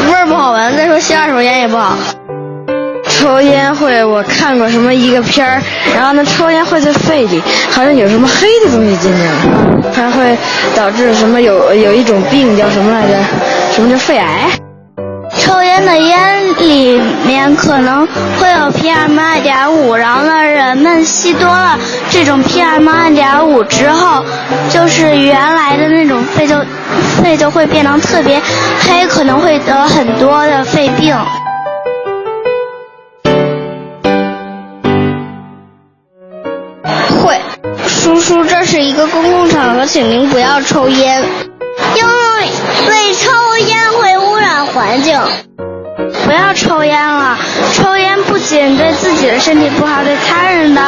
[0.08, 0.76] 味儿不好闻。
[0.76, 1.96] 再说吸二手烟也不好。
[3.06, 5.62] 抽烟会，我看过什么一个片儿，
[5.94, 10.36] 然后呢，抽烟会在肺里好像有什么黑的东西进去了，还会
[10.74, 13.14] 导致什么有有一种病叫什么来着？
[13.72, 14.50] 什么叫肺癌？
[15.38, 18.06] 抽烟的烟里面可能
[18.38, 21.78] 会有 PM 二点五，然后呢，人们吸多了
[22.10, 24.24] 这种 PM 二点五之后，
[24.70, 26.56] 就是原来的那种肺就
[27.20, 28.40] 肺就会变得特别
[28.80, 31.16] 黑，可能会得很多的肺病。
[37.22, 37.40] 会，
[37.86, 41.22] 叔叔，这是一个公共场合，请您不要抽烟。
[41.96, 42.04] 因
[42.88, 43.30] 为抽
[43.66, 43.92] 烟
[44.94, 45.18] 环境。
[46.24, 47.36] 不要抽烟了，
[47.72, 50.80] 抽烟不仅对自己的身体不好，对他人的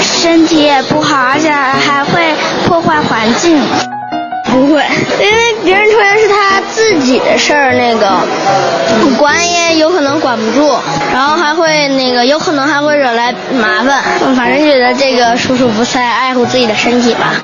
[0.00, 2.34] 身体也不好，而且还会
[2.66, 3.56] 破坏环境。
[4.50, 4.82] 不会，
[5.20, 8.18] 因为别人抽烟是他自己的事儿，那个
[9.16, 10.76] 管也有可能管不住，
[11.12, 14.02] 然后还会那个有可能还会惹来麻烦。
[14.34, 17.40] 反正觉得这个叔叔不太爱护自己的身体吧。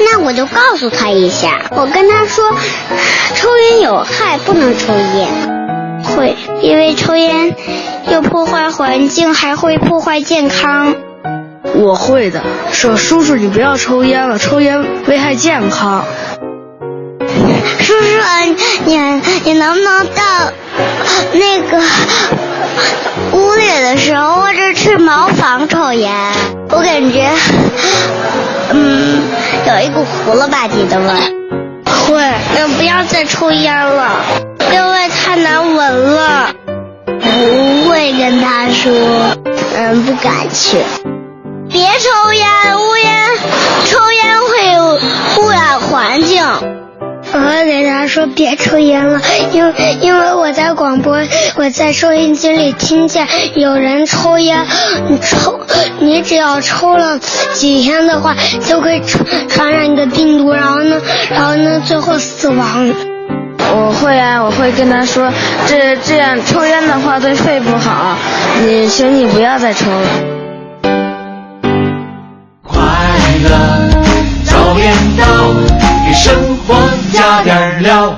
[0.00, 2.56] 那我就告诉他一下，我跟他说，
[3.34, 5.28] 抽烟有害，不能抽烟。
[6.16, 7.56] 会，因为抽烟
[8.10, 10.94] 又破坏环境，还会破坏健康。
[11.74, 16.04] 我会的，说叔叔你不要抽烟了，抽烟危害健康。
[17.80, 18.98] 叔叔，你
[19.44, 20.52] 你能不能到
[21.32, 21.82] 那个
[23.32, 26.12] 屋里的时候，或者去茅房抽烟？
[26.70, 27.28] 我感觉，
[28.70, 29.22] 嗯，
[29.66, 31.32] 有一股糊了吧唧的味儿。
[32.06, 32.22] 会，
[32.54, 34.20] 那不要再抽烟了，
[34.72, 36.50] 因为太难闻了。
[37.06, 38.92] 不会跟他说，
[39.76, 40.78] 嗯，不敢去。
[41.70, 42.46] 别抽烟，
[42.78, 43.26] 乌烟，
[43.86, 46.44] 抽烟会污染环境。
[47.34, 49.20] 我会给他说别抽烟了，
[49.52, 51.18] 因为因为我在广播，
[51.56, 54.64] 我在收音机里听见有人抽烟，
[55.08, 55.58] 你抽，
[55.98, 57.18] 你只要抽了
[57.52, 62.94] 几天的话，就会传传染一个病毒，然后呢，然后呢，最后死亡。
[63.76, 65.32] 我会啊，我会跟他说，
[65.66, 68.16] 这这样抽烟的话对肺不好，
[68.64, 70.06] 你请你不要再抽了。
[72.62, 72.80] 快
[73.42, 73.50] 乐
[74.44, 75.24] 早点到，
[76.08, 78.16] 一生我加点料。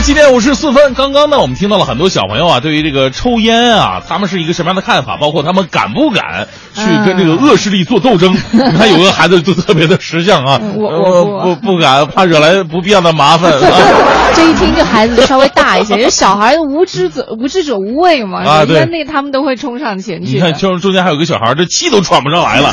[0.00, 0.94] 七点五十四分。
[0.94, 5.16] 刚刚呢，我们听到了很多小朋友啊，对于这个抽烟啊，他们是一个什么样的看法？
[5.16, 8.36] 包括他们敢不敢去跟这个恶势力做斗争？
[8.52, 13.52] 你看有个孩子就特别的识相啊，我呃我不不敢，怕惹来不必要的麻烦。
[13.52, 13.58] 啊
[14.34, 20.34] 这一听这孩子就稍微大一些，因为小孩无知者无知者无畏嘛，啊对那他们都会冲上前去。
[20.34, 22.70] 你看，中中间还有个小孩，这气都喘不上来了。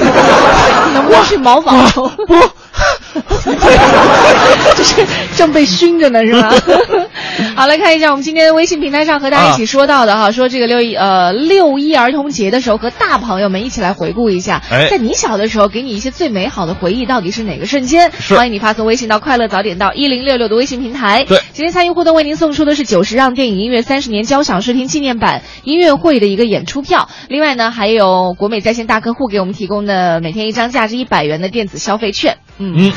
[0.93, 2.07] 能不能去茅房抽？
[2.28, 2.36] 不，
[4.76, 5.05] 就是
[5.36, 6.53] 正被熏着呢，是吧？
[7.55, 18.11] 好，来看一下我们今天微信平台上和大家一起说到的哈，说这个六一呃六一儿童节的时候，和大朋友们一起来回顾一下，哎在你小的时候，给你一些最美好的回忆，到底是哪个瞬间？
[18.30, 21.23] 欢迎你发送微信到快乐早点到一零六六的微信平台。
[21.26, 32.38] 对今天参与互动为您送出的是九十让电影音乐三十年交响视听纪念版音乐会的一个演出票，另外呢还有国美在线大客户给我们提供的每天一张价值一百元的电子消费券。
[32.57, 32.93] 嗯嗯，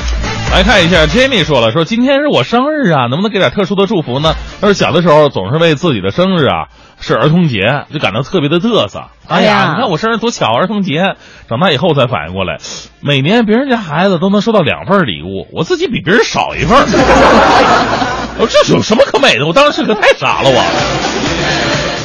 [0.53, 4.33] 来看一下，Jamie 说了，说今天是我生日啊，能不能给点特殊的祝福呢？
[4.61, 6.67] 他说小的时候总是为自己的生日啊
[7.01, 8.99] 是儿童节就感到特别的嘚瑟。
[9.27, 11.15] 哎哎呀呀，你看我生日多巧，儿童节。
[11.49, 12.57] 长大以后才反应过来，
[13.01, 16.85] 每年别人家孩子都能收到两份礼物，我自己比别人少一份儿。
[18.39, 19.45] 我说这有什么可美的？
[19.45, 21.28] 我当时可太傻了我。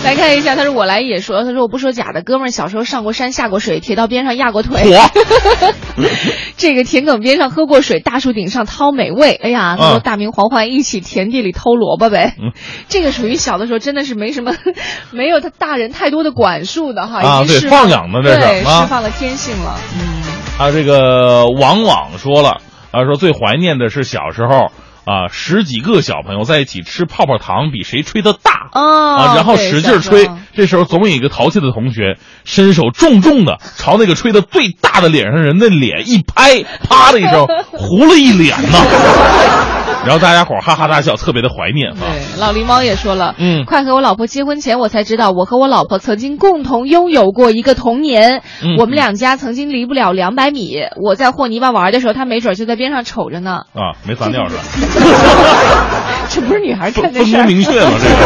[0.05, 4.83] 来看一下，他说我来也说，他说我不说假的，哥们儿小时候上过山下过水，铁道边上压过腿，
[6.57, 9.35] 这个田埂边上喝过水，大树顶上掏美味。
[9.43, 12.35] 哎呀，他说嗯大明黄欢一起田地里偷萝卜呗。
[12.39, 12.53] 嗯
[12.89, 14.55] 这个属于小的时候真的是没什么，
[15.11, 19.79] 没有他大人太多的管束的哈，啊对放放养的这是对，啊释放了天性了。
[19.99, 20.23] 嗯，
[20.59, 24.71] 啊，这个王网说了，啊，说最怀念的是小时候
[25.05, 28.69] 啊，十几个小朋友在一起吃泡泡糖，比谁吹的大。
[28.73, 39.94] 哦，啊，然后使劲吹这时候总有一个淘气的同学伸手重重的朝那个吹的最大的脸上人的脸一拍，啪的一声， 糊了一脸呐。
[40.07, 41.97] 然后大家伙儿哈哈大笑，特别的怀念啊。
[42.01, 48.43] 对，老狸猫也说了，嗯快和我老婆结婚前，我才知道我和我老婆曾经共同拥有过一个童年。
[48.63, 50.77] 嗯我们两家曾经离不了两百米。
[51.01, 53.63] 我在和泥巴玩的时候，他没准就在边上瞅着呢。
[53.73, 54.63] 啊，没撒尿是吧？
[56.29, 57.45] 这不是女孩分干的事儿。
[57.45, 58.17] 分工明确嘛，这个。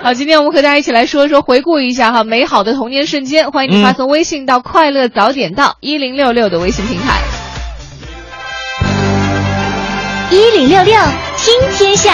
[0.02, 3.50] 好，今天我们和大家一起来说一说，回顾一下哈美好的童年瞬间。
[3.50, 7.37] 欢迎你发送微信到“快乐早点到”一零六六的微信平台。
[10.30, 10.94] 一零六六
[11.38, 12.12] 听天下，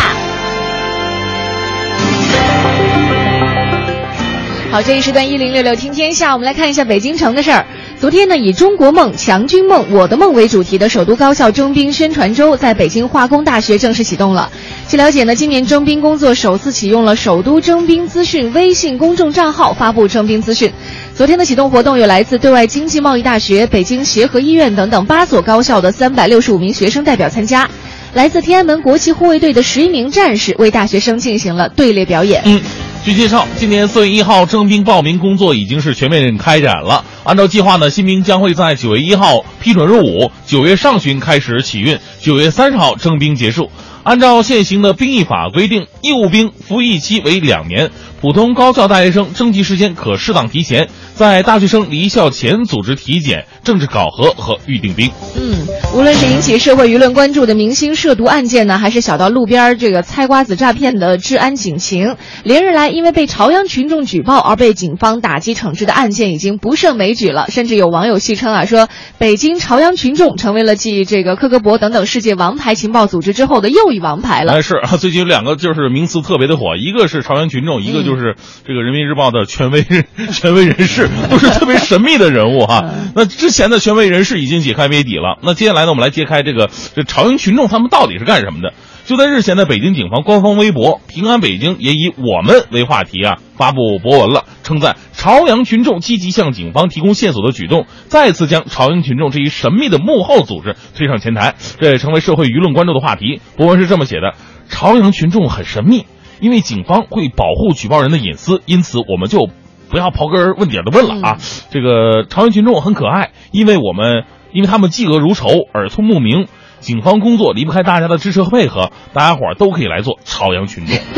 [4.71, 7.67] 好，这一时段一零六六听天下，我们来看一下北京城的事儿。
[7.99, 14.49] 昨天呢，以“中国梦、强军梦、我的梦”为主题的首都高校征兵宣传周在北京化工大学正式启动了。
[14.89, 20.73] 据了解呢，今年征兵工作首次启用了首都征兵资讯微信公众账号发布征兵资讯。
[21.17, 27.69] 昨天的启动活动有来自对外经济贸易大学、北京协和医院等等八所高校的三百六十五名学生代表参加。
[28.15, 32.43] 来自天安门国旗护卫队的十一名战士为大学生进行了队列表演。
[32.45, 32.61] 嗯，
[33.05, 37.05] 据介绍，今年四月一号征兵报名工作已经是全面开展了。
[37.25, 43.73] 按照计划呢，新兵将会在九月一号批准入伍，九月上旬开始起运，九月三十号征兵结束。
[44.05, 47.91] 按照现行的兵役法规定，义务兵服役期为两年，
[48.25, 55.11] 普通高校大学生征集时间可适当提前，在大学生离校前组织体检、政治考核和预定兵。
[55.37, 55.59] 嗯，
[55.95, 67.49] 无论是引起社会舆论关注的明星涉毒案件呢，还是小到路边这个猜瓜子诈骗的治安警情，连日来因为被朝阳群众举报而被警方打击惩治的案件已经不胜枚举了。
[67.51, 74.55] 甚至有网友戏称啊，说北京朝阳群众成为了继这个克格勃等等世界王牌情报组织之后的又一王牌了。
[74.55, 82.85] 哎，是啊， 最近有两个就是名词特别的火，一个是朝阳群众，一个就是这个人民日报的权威人、 权威人士，都是特别神秘的人物哈。
[83.15, 88.73] 那之前的权威人士已经解开谜底了，那接下来呢，我们来揭开这个这朝阳群众他们到底是干什么的。
[89.07, 103.43] 就在日前的北京警方官方微博“平安北京”也以“我们”为话题啊，发布博文了，称赞朝阳群众积极向警方提供线索的举动，再次将朝阳群众这一神秘的幕后组织推上前台，这也成为社会舆论关注的话题。
[103.59, 104.33] 博文是这么写的：
[104.71, 106.07] 朝阳群众很神秘，
[106.45, 109.49] 因为警方会保护举报人的隐私，因此我们就
[109.88, 111.38] 不要刨根问底的问了啊。
[111.70, 116.47] 这个朝阳群众很可爱，因为我们因为他们嫉恶如仇，耳聪目明。
[116.85, 120.95] 警方工作离不开大家的支持和配合，大家伙儿都可以来做朝阳群众。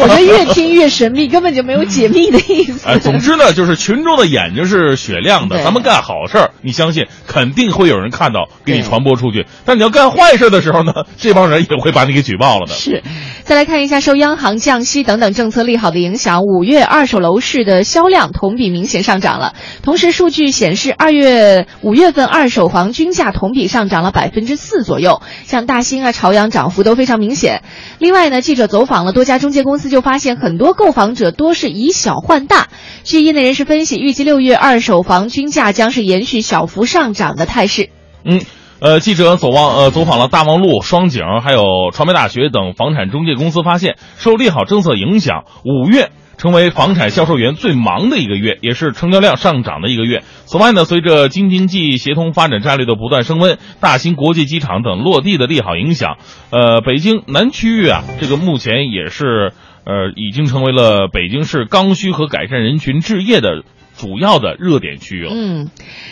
[0.00, 2.88] 我觉得越听越神秘，根本就没有解密的意思。
[2.88, 9.46] 哎，总之呢，就是群众的眼睛是雪亮的，咱们干好事儿，你相信肯定会有人看到，给你传播出去。
[9.64, 12.74] 但你要干坏事的时候呢， 这帮人也会把你给举报了的。
[12.74, 13.04] 是，
[13.44, 19.54] 再来看一下，受央行降息等等政策利好的影响，五月二手楼市的销量同比明显上涨了。
[19.84, 27.62] 同时，数据显示，二月五月份二手房均价同比上涨了百分之四左右，像大兴啊、朝阳涨幅都非常明显。
[27.98, 32.68] 另外呢，记者走访了多家中介公司，就发现很多购房者多是以小换大。
[33.04, 37.90] 据业内人士分析，预计六月二手房均价将是延续小幅上涨的态势。
[38.24, 38.40] 嗯。
[38.82, 41.60] 呃，记者走望呃走访了大望路、双井，还有
[41.92, 46.10] 传媒大学等房产中介公司，发现受利好政策影响，五月
[46.40, 50.22] 成为房产销售员最忙的一个月，也是成交量上涨的一个月。
[50.46, 56.16] 此外呢，随着京津冀协同发展战略的不断升温，大兴国际机场等落地的利好影响，
[56.50, 59.52] 呃，北京南区域啊，这个目前也是
[59.84, 63.62] 呃已经成为了北京市刚需和改善人群置业的。
[64.00, 65.32] 主要的热点区域了。
[65.34, 65.68] 嗯，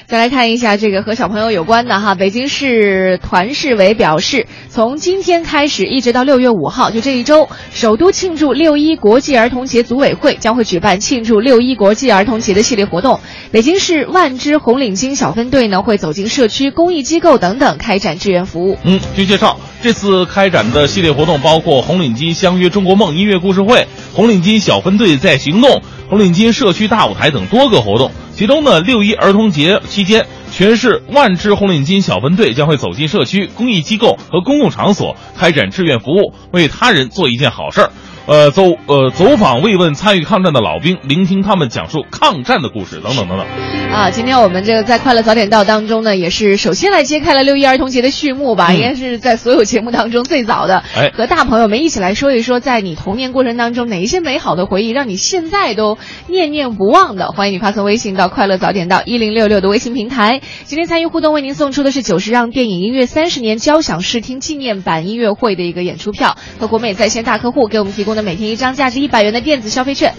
[0.06, 13.20] 再来看一下这个和小朋友有关的哈，北京市团市委表示，从今天开始一直到六月五号，就这一周，首都庆祝六一国际儿童节组委会将会举办庆祝六一国际儿童节的系列活动。
[13.52, 18.76] 北京市万支红领巾小分队呢会走进社区、公益机构等等开展志愿服务。
[18.84, 25.80] 嗯，据介绍，这次开展的系列活动包括红领巾相约中国梦音乐故事会、红领巾小分队在行动。
[26.10, 30.26] 红领巾社区大舞台等多个活动，其中呢，六一儿童节期间，
[30.58, 37.90] 全市万支红领巾小分队将会走进社区、公益机构和公共场所，开展志愿服务，为他人做一件好事儿。
[38.26, 43.46] 呃，走呃走访慰问参与抗战的老兵，聆听他们讲述抗战的故事，等等等等。
[43.90, 50.82] 啊，今天我们这个在快乐早点到当中呢，也是首先来揭开了六一儿童节的序幕吧，应该是在所有节目当中最早的。
[50.94, 55.96] 哎，和大朋友们一起来说一说，在你童年过程当中哪一些美好的回忆，让你现在都
[56.26, 57.28] 念念不忘的？
[57.28, 60.42] 欢迎你发送微信到快乐早点到一零六六的微信平台。
[60.64, 70.14] 今天参与互动，为您送出的是九十让电影音乐三十年交响视听纪念版音乐会的一个演出票，和国美在线大客户给我们提供的每天一张价值一百元的电子消费券。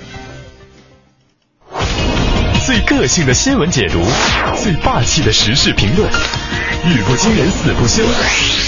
[2.65, 3.99] 最个性的新闻解读，
[4.55, 8.03] 最霸气的时事评论，语不惊人死不休，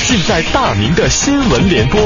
[0.08, 2.02] 尽在大明的新闻联播。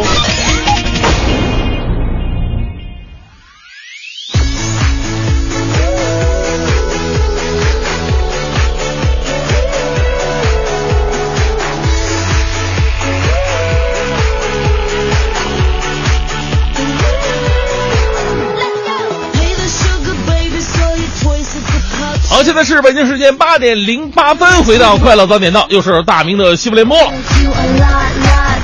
[22.55, 26.97] 现在是北京时间八点零八分，回到快乐早点到，又是大明的新闻联播。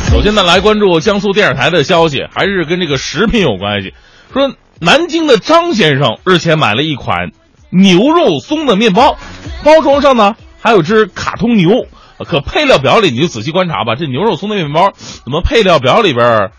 [0.10, 3.94] 首先呢，来关注江苏电视台的消息，还是跟这个食品有关系。
[4.32, 7.32] 说南京的张先生日前买了一款
[7.70, 9.18] 牛肉松的面包，
[9.62, 11.86] 包装上呢还有只卡通牛，
[12.20, 16.52] 可配料表里你就仔细观察吧，这牛肉松的面包怎么配料表里边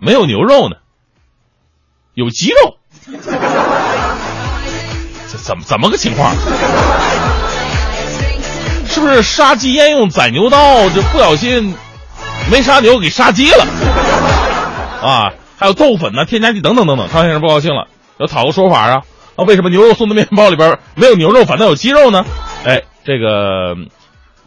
[0.00, 0.76] 没有牛肉呢？
[2.14, 2.78] 有鸡肉。
[5.42, 6.34] 怎么怎么个情况？
[8.86, 10.88] 是不是杀鸡焉用宰牛刀？
[10.90, 11.74] 这不小心
[12.50, 13.66] 没杀牛给杀鸡了
[15.02, 15.32] 啊！
[15.58, 17.08] 还有豆粉呢，添加剂等等等等。
[17.12, 17.88] 张先生不高兴了，
[18.18, 19.02] 要讨个说法啊！
[19.36, 22.24] 啊，为什么牛肉松的面包里边没有牛肉，反倒有鸡肉呢？
[22.64, 23.74] 哎，这个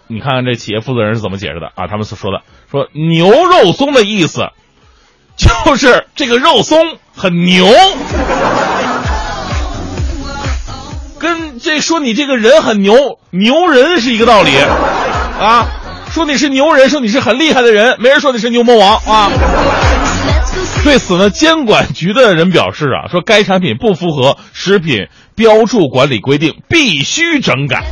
[0.07, 1.87] 你看看这企业负责人是怎么解释的啊？
[1.87, 4.49] 他们所说的说牛肉松的意思
[5.35, 7.65] 就是这个肉松很牛。
[11.17, 14.51] 跟这说你这个人很牛，牛人是一个道理，
[15.39, 15.67] 啊，
[16.11, 19.31] 说你是牛人，说你是很厉害的人，没人说你是牛魔王啊。
[20.83, 27.83] 对此呢，监管局的人表示啊，说该产品不符合食品标注管理规定，必须整改。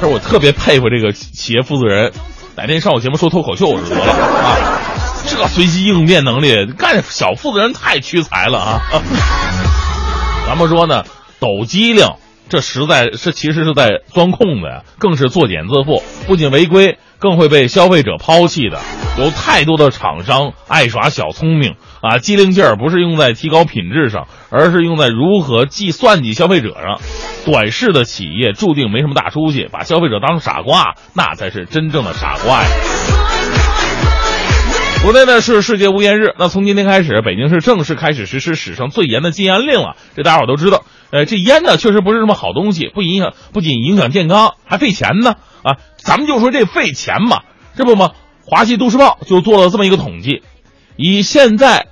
[0.00, 2.12] 他说我特别佩服这个企业负责人，
[2.56, 4.80] 哪天上我节目说脱口秀我就得了啊，
[5.26, 8.80] 这随机应变能力，干小负责人太屈才了啊。
[10.48, 11.04] 咱们说呢。
[11.40, 12.06] 抖机灵，
[12.48, 18.78] 这实在是其实是在钻空子呀，更是作茧自缚，不仅违规，更会被消费者抛弃的。
[19.18, 27.00] 有太多的厂商爱耍小聪明啊，机灵劲儿不是用在提高品质上，而是用在如何计算计消费者上。
[27.44, 32.68] 短视的企业注定没什么大出息，把消费者当傻瓜，那才是真正的傻瓜呀。
[35.02, 39.94] 国内呢是世界无烟日，那从今天开始，北京市正式开始实施史上最严的禁烟令了。
[40.16, 45.34] 这大伙都知道，呃，这烟呢确实不是什么好东西，不影响，不仅影响健康，还费钱呢。
[45.62, 47.42] 啊，咱们就说这费钱嘛，
[47.76, 48.12] 这不嘛，
[48.44, 50.42] 华西都市报就做了这么一个统计，
[50.96, 51.86] 以现在，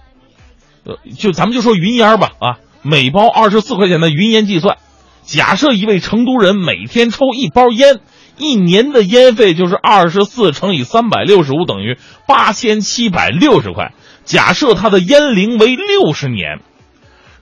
[0.85, 4.79] 呃，就咱们就说云烟吧，啊，每包二十四块钱的云烟计算，
[5.25, 8.01] 假设一位成都人每天抽一包烟。
[8.37, 11.97] 一年的烟费就是二十四乘以三百六十五等于
[12.27, 13.93] 八千七百六十块，
[14.25, 16.59] 假设他的烟龄为六十年，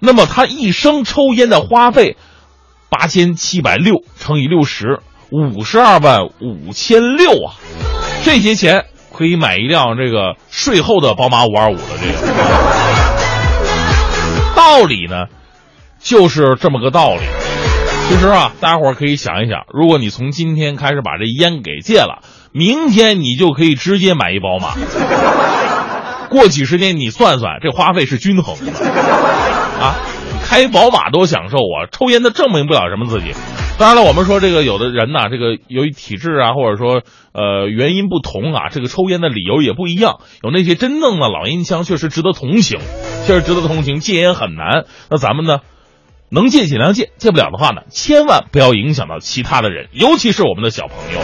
[0.05, 2.17] 那么他一生抽烟的花费
[2.91, 4.99] 八千七百六乘以六十，
[5.31, 7.55] 五十二万五千六啊！
[8.25, 12.15] 这些钱可以买一辆这个税后的宝马五二五的这个。
[14.57, 15.27] 道理呢，
[16.01, 17.23] 就是这么个道理。
[18.09, 24.75] 其实啊，大家伙可以想一想，如果你从今天开始把这烟给戒了，明天你就可以直接买一宝马。
[26.29, 28.73] 过几十年你算算，这花费是均衡的
[29.83, 29.97] 啊！
[30.45, 33.33] 开宝马多享受啊，抽烟的证明不了什么自己。
[33.79, 37.03] 当然了，我们说这个有的人呐，这个由于体质啊，或者说
[37.33, 40.21] 呃原因不同啊，这个抽烟的理由也不一样。
[40.43, 42.79] 有那些真正的老烟枪，确实值得同情，
[43.27, 43.99] 确实值得同情。
[43.99, 45.59] 戒烟很难，那咱们呢，
[46.31, 51.21] 能戒尽量戒，戒不了的话呢，千万不要影响到其他的人，尤其是我们的小朋友。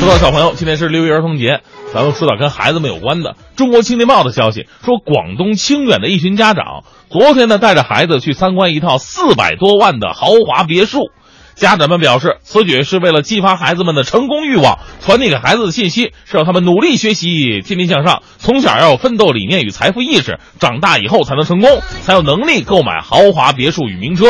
[0.00, 1.60] 说到小朋友，今天是六一儿童节，
[1.94, 3.34] 咱们说点跟孩子们有关的。
[3.56, 11.10] 中国青年报的消息说，广东清远的一群家长昨天呢，带着孩子去参观一套四百多万的豪华别墅。
[11.54, 24.26] 家长们表示，此举是为了激发孩子们的成功欲望，传递给孩子的信息是让他们努力学习，天天向上，从小要有奋斗理念与财富意识，长大以后才能成功，才有能力购买豪华别墅与名车。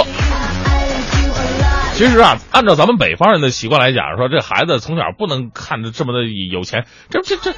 [1.98, 7.52] 其实啊，按照咱们北方人的习惯来讲，说这孩子从小不能看着这么的有钱，这这这，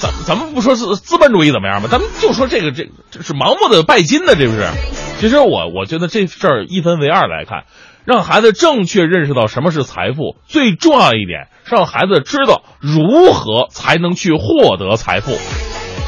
[0.00, 4.66] 咱咱们不说资资本主义怎么样吧，咱们就说这个这这是盲目的拜金的，这不是？
[5.20, 7.62] 其实我我觉得这事儿一分为二来看，
[8.04, 15.38] 让孩子正确认识到什么是财富，最重要一点是让孩子知道如何才能去获得财富，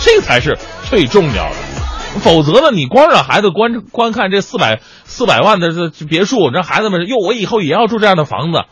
[0.00, 0.58] 这才是
[0.90, 1.77] 最重要的。
[2.20, 8.64] 否则呢，你光让孩子观观看这四百四百万的这别墅，让孩子们哟，我以后也要住这样的房子。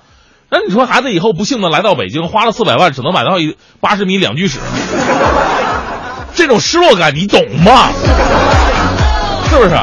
[0.49, 4.59] 那你说孩子以后不幸的来到北京，花了四百万，只能买到一八十米两居室，
[6.35, 7.91] 这种失落感你懂吗？
[9.49, 9.77] 是不是？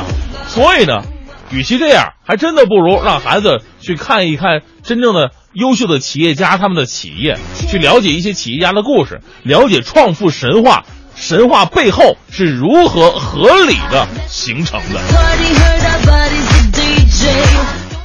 [0.48, 1.04] 所以呢，
[1.52, 7.38] 与其这样，还真的不如让孩子去看一看真正的优秀的企业家他们的企业，
[7.70, 10.86] 去了解一些企业家的故事，了解创富神话。
[11.16, 15.00] 神话背后是如何合理的形成的？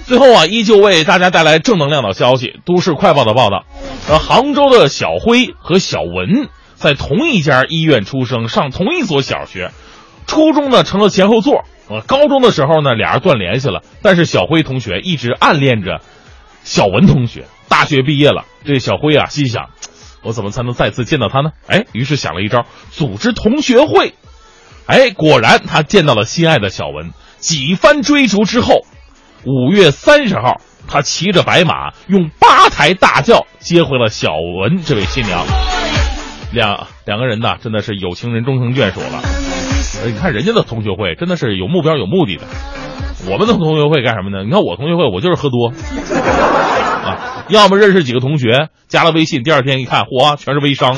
[0.07, 2.61] 最后啊，依旧为大家带来正能量的消息。
[2.65, 3.65] 都市快报的报道，
[4.09, 9.71] 呃，杭州的小辉和小文在同一家医院出生，上同一所小学，
[10.27, 16.01] 初中呢成了前后座，呃，高中的时候呢俩人断联系了，但是小辉同学一直暗恋着
[16.65, 17.45] 小文同学。
[17.69, 19.69] 大学毕业了，这小辉啊心想。
[20.23, 21.51] 我怎么才能再次见到他呢？
[21.67, 24.15] 哎，于是想了一招，组织同学会。
[24.87, 27.11] 哎，果然他见到了心爱的小文。
[27.39, 28.81] 几番追逐之后，
[29.45, 35.45] 五月三十号，他骑着白马，用八抬大轿接回了小文这位新娘。
[36.53, 39.23] 两两个人呢，真的是有情人终成眷属了。
[40.05, 42.45] 你看人家的同学会，真的是有目标、有目的的。
[43.31, 44.43] 我们的同学会干什么呢？
[44.45, 45.73] 你看我同学会，我就是喝多。
[46.99, 50.97] 啊，要么认识几个同学，加了微信，第二天一看，嚯，全是微商。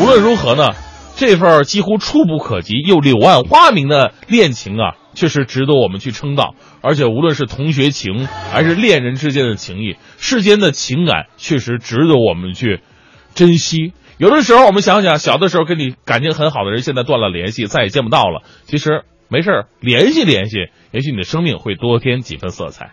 [0.00, 0.74] 无论如何呢，
[1.16, 6.54] 这份几乎触不可及又柳暗花明的恋情啊，确实值得我们去称道。
[6.82, 12.80] 而且无论是同学情还是恋人之间的情谊，世间的情感确实值得我们去
[13.34, 13.92] 珍惜。
[14.18, 18.42] 有的时候我们想想，小的时候跟你感情很好的人，现在断了联系，再也见不到了。
[18.66, 22.90] 其实没事联系联系，也许你的生命会多添几分色彩。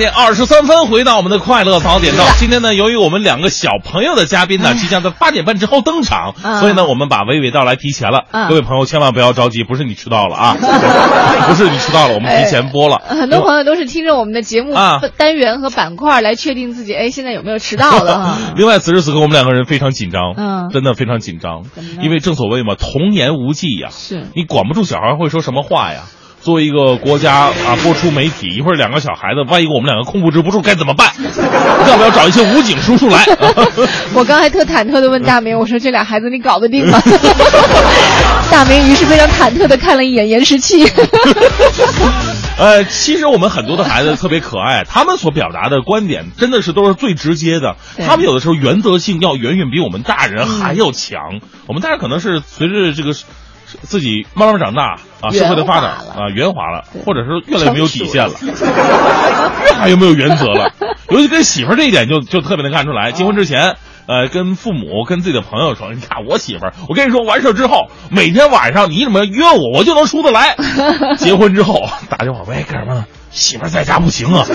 [0.00, 2.24] 点二十三分，回到我们的快乐早点到。
[2.38, 8.24] 今天呢，由于我们两个小朋友的嘉宾呢，即将在八点半之后登场，嗯所以呢，我们把娓娓道来提前了。
[8.30, 10.56] 嗯各位朋友千万不要着急，不是你迟到了啊，
[11.46, 13.02] 不是你迟到了，我们提前播了。
[13.08, 18.38] 很多朋友都是听着我们的节目啊单元和板块来确定自己，哎，现在有没有迟到了？
[18.56, 21.64] 另外，此时此刻我们两个人非常紧张，嗯真的非常紧张
[22.00, 26.04] 因为正所谓嘛，童言无忌呀，是你管不住小孩会说什么话呀。
[26.42, 31.10] 作为一个国家啊播出媒体，一会儿两个小孩子，万一我们两个控制不住该怎么办？
[31.86, 33.24] 要不要找一些武警叔叔来？
[34.14, 37.00] 我刚才特忐忑的问大明，我说这俩孩子你搞得定吗？
[38.50, 40.84] 大明于是非常忐忑的看了一眼延时器。
[42.58, 47.76] 呃，其实我们很多的孩子特别可爱，他们所表达的观点真的是都是最直接的。
[47.98, 51.40] 他们有的时候原则性要远远比我们大人还要强。
[51.66, 53.12] 我们大人可能是随着这个
[53.82, 58.34] 自己慢慢长大啊，社会的发展啊，圆滑了，或者是越来越没有底线了，
[59.64, 60.72] 越来越没有原则了。
[61.08, 63.12] 尤其跟媳妇儿这一点就就特别能看出来。
[63.12, 63.76] 结婚之前。
[64.06, 70.56] 呃，跟父母、跟自己的朋友说，你看我媳妇儿，我跟你说，完事儿之后，每天晚上你怎么约我，我就能出得来。
[71.16, 74.46] 结婚之后 打电话，喂，哥们儿，媳妇儿在家不行啊。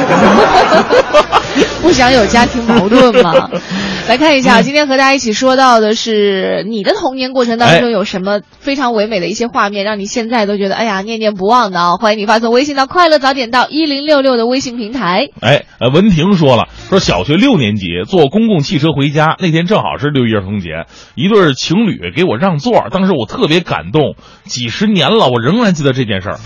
[1.81, 3.49] 不想有家庭矛盾吗？
[4.09, 11.95] 来看一下，今天和大家一起说到的是你的童年过程当中哎有什么非常唯美的一些画面，让你现在都觉得哎呀念念不忘的啊！
[11.97, 15.29] 欢迎你发送微信到“快乐早点到一零六六”的微信平台。
[15.39, 26.39] 哎，呃，文婷说了，说小学六年级坐公共汽车回家，那天正好是六一儿童节，一对情侣给我让座，当时我特别感动，几十年了，我仍然记得这件事儿，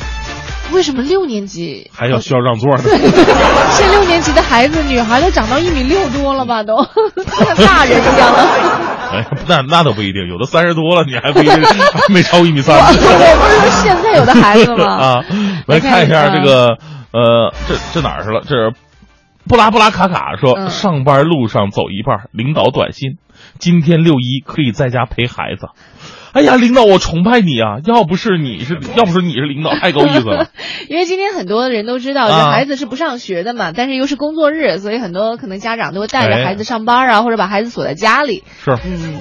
[0.72, 1.90] 为什么六年级？
[1.94, 2.84] 还要需要让座呢？
[3.72, 6.84] 现在六年级的孩子，女孩都长到一米六多了吧，都
[7.38, 8.48] 像大人一样了。
[9.12, 13.00] 哎，那那都不一定，有的三十多了，你还不一定还没超一米三我呢。
[13.02, 14.86] 我不是说现在有的孩子吗？
[14.86, 15.26] 啊，
[15.68, 16.78] 来看一下这个，
[17.12, 18.42] 呃，这这哪儿去了？
[18.44, 18.74] 这是
[19.48, 23.18] 布拉布拉卡卡说，嗯上班路上走一半，领导短信，
[23.58, 25.70] 今天六一可以在家陪孩子。
[26.34, 27.80] 哎呀，领导，我崇拜你啊！
[27.86, 30.50] 要不是你是，要不是你是领导，太够意思了。
[30.88, 38.44] 因为今天很多人都知道，这啊孩子是不上学的嘛，但是又是工作日，所以很多可能家长都会带着哎孩子上班啊，或者把孩子锁在家里。
[38.64, 39.20] 是，嗯。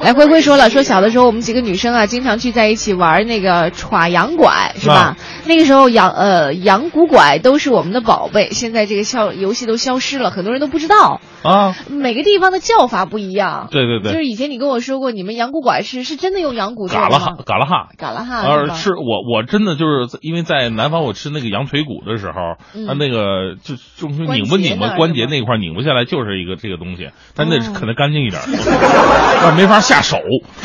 [0.00, 4.94] 来，灰灰说了，说小的时候我们几个女生啊，经常聚在一起玩那个耍羊拐，是吧？
[4.94, 11.20] 啊那个时候羊呃羊骨拐都是我们的宝贝，现在这个消游戏都消失了，很多人都不知道。
[11.42, 13.68] 啊，每个地方的叫法不一样。
[13.70, 17.88] 对对对就是以前你跟我说过，你们羊骨拐是是真的用羊骨做嘎啦哈？，嘎啦哈。
[17.98, 18.40] 嘎啦哈。
[18.40, 28.40] 呃，是我我真的就是因为在南方，我吃那个羊腿骨的时候，嗯它那个就就是拧不拧关节那块拧不下来，就是一个这个东西，但得哦啃得干净一点，
[29.54, 30.18] 没法下手。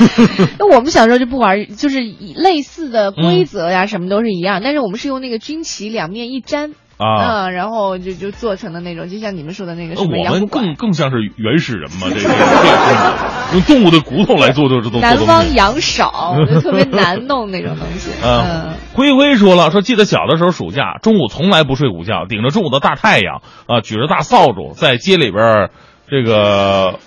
[0.59, 6.73] 那我们小时候就不玩，就是以类似的嗯规则呀，什么都是一样，但是我们是用那个军旗两面一粘。
[7.01, 10.49] 啊嗯，然后就就做成的那种，就像你们说的那个什么呃我们。
[10.49, 15.31] 更更像是原始人嘛， 这个用动物的骨头来做做做做南东西。
[15.31, 18.11] 南方羊少，就特别难弄那种东西。
[18.21, 25.69] 嗯，灰灰说了，说记得小的时候暑假中午从来不睡午觉，顶着中午的大太阳啊，举着大扫帚在街里边儿
[26.09, 26.99] 这个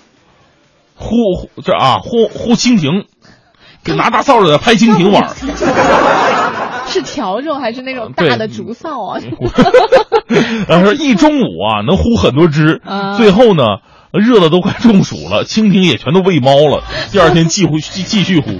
[1.03, 3.05] 呼呼这啊呼呼蜻蜓，
[3.83, 5.29] 就拿大扫帚在拍蜻蜓玩。
[6.85, 9.19] 是笤帚还是那种大的竹扫啊？
[10.67, 13.63] 然后说一中午啊能呼很多只啊，最后呢
[14.11, 16.83] 热的都快中暑了，蜻蜓也全都喂猫了。
[17.11, 18.51] 第二天继呼继继续呼。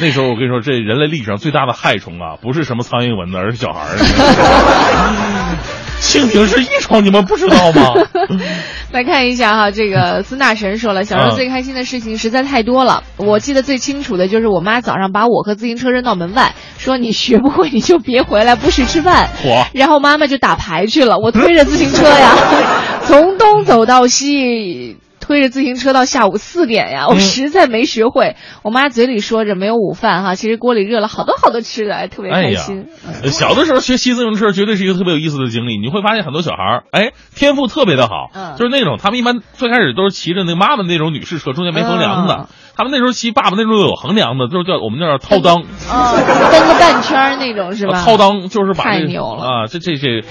[0.00, 3.96] 那时候我跟你说，这人类历史上最大的害虫啊，不是什么苍蝇蚊子，而是小孩儿。
[6.00, 7.94] 蜻蜓是益虫，你们不知道吗？
[8.90, 13.04] 来看一下哈，这个孙大神说了，小时候嗯最开心的事情实在太多了。
[13.16, 19.28] 我记得最清楚的就是我妈早上把我和自行车扔到门外，说你学不会你就别回来，不许吃饭。
[19.44, 22.34] 嚯然后妈妈就打牌去了，我推着自行车呀，
[23.06, 24.96] 从东走到西。
[25.20, 28.36] 推着自行车到下午四点呀，我实在没学会。
[28.62, 32.86] 我妈嘴里说着没有午饭哈，其实锅里热了好多好多吃的，哎，特别开心。，
[33.22, 35.78] 呃小的时候学骑自行车绝对是一个特别有意思的经历。
[35.78, 42.34] 你会发现很多小孩儿，哎，天赋特别的好，嗯就是那种他们一般最开始都是骑着那妈妈那种女士车，中间没横梁的。
[42.34, 45.64] 嗯他们那时候骑爸爸那时候有横梁的，就是叫我们那叫掏裆。
[45.90, 46.16] 啊，
[46.50, 47.98] 蹬个半圈那种是吧？
[47.98, 49.66] 啊掏裆就是把这太牛了啊！
[49.68, 50.24] 这这这，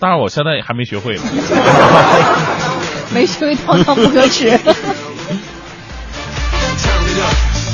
[0.00, 1.22] 当然我现在还没学会呢。
[3.12, 4.58] 没学会掏裆不可耻。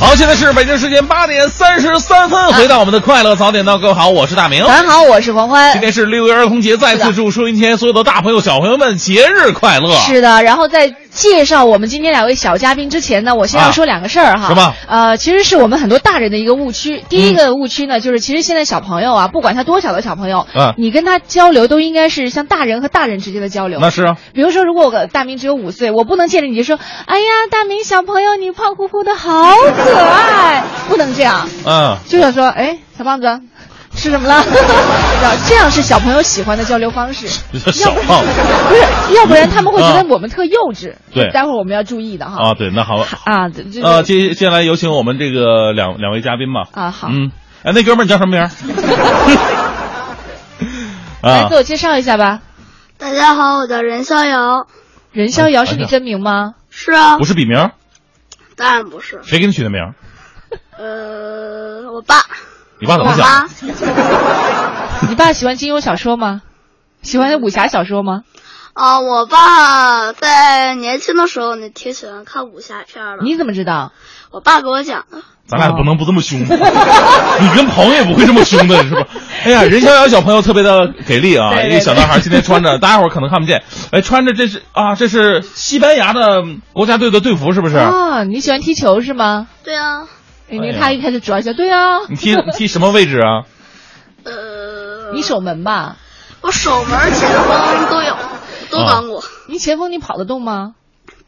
[0.01, 4.65] 好，现在是北京时间八点三十三分，回到我们的快乐早点到，各位好，我是大明。
[4.65, 5.73] 大家好，我是黄欢。
[5.73, 9.97] 今天是六一儿童节，再次祝收音机前所有的大朋友、小朋友们节日快乐。
[9.97, 14.47] 是的，然后在介绍我们今天两位小嘉宾之前呢，我先要说两个事儿哈。
[14.47, 17.03] 什么呃，其实是我们很多大人的一个误区。
[17.09, 23.81] 第一个误区呢，就是其实现在小朋友啊，不管他多小的小朋友，嗯你跟他交流都应该是像大人和大人之间的交流。
[23.81, 29.43] 那是啊，比如说，如果我大明只有五岁，我不能见着你就说：“哎呀，大明小朋友，你胖乎乎的好
[29.93, 33.27] 可爱。”不能这样，嗯，就想说：“哎，小胖子，
[33.95, 34.43] 吃什么了？”
[35.21, 37.29] 然 后这样是小朋友喜欢的交流方式。
[37.53, 38.31] 这叫小胖子
[38.69, 40.95] 不是，要不然他们会觉得啊我们特幼稚。
[41.13, 42.51] 对待会儿我们要注意的哈。
[42.51, 46.63] 啊，对，那好，啊，这这呃，接接下来有请我们这个两两位嘉宾吧。
[46.73, 47.31] 啊好嗯，
[47.63, 48.49] 哎，那哥们儿你叫什么名儿？
[51.21, 52.41] 啊来自，我介绍一下吧。
[52.97, 54.67] 大家好，我叫任逍遥。
[55.13, 56.55] 任逍遥是你真名吗？
[56.71, 57.73] 是啊不，是笔名儿，
[58.59, 59.21] 当然不是。
[59.23, 59.95] 谁给你取的名？
[60.77, 62.17] 呃，我爸，
[62.81, 63.49] 你爸怎么我想？
[65.09, 66.43] 你爸喜欢金庸小说吗？
[67.03, 68.25] 喜欢武侠小说吗？
[68.75, 73.23] 啊，我爸在年轻的时候呢，挺喜欢看武侠片的。
[73.23, 73.93] 你怎么知道？
[74.31, 75.23] 我爸给我讲的。
[75.49, 79.07] 咱俩不能不这么凶， 你跟朋友也不会这么凶的，是吧？
[79.45, 81.51] 哎呀，任逍遥小朋友特别的给力啊！
[81.55, 86.43] 对对一个小男孩今天穿着，大家伙儿可能看不见，哎，穿着这是啊，这是西班牙的
[86.75, 87.77] 国家队的队服，是不是？
[87.79, 89.49] 啊，你喜欢踢球是吗？
[89.65, 90.03] 对啊，
[90.51, 93.49] 哎，你哎呀他一开始主要笑，对啊，你踢踢什么位置啊？
[94.25, 95.97] 呃，你守门吧？
[96.43, 98.15] 我守门、前锋都有，
[98.71, 100.73] 都当过，你前锋你跑得动吗？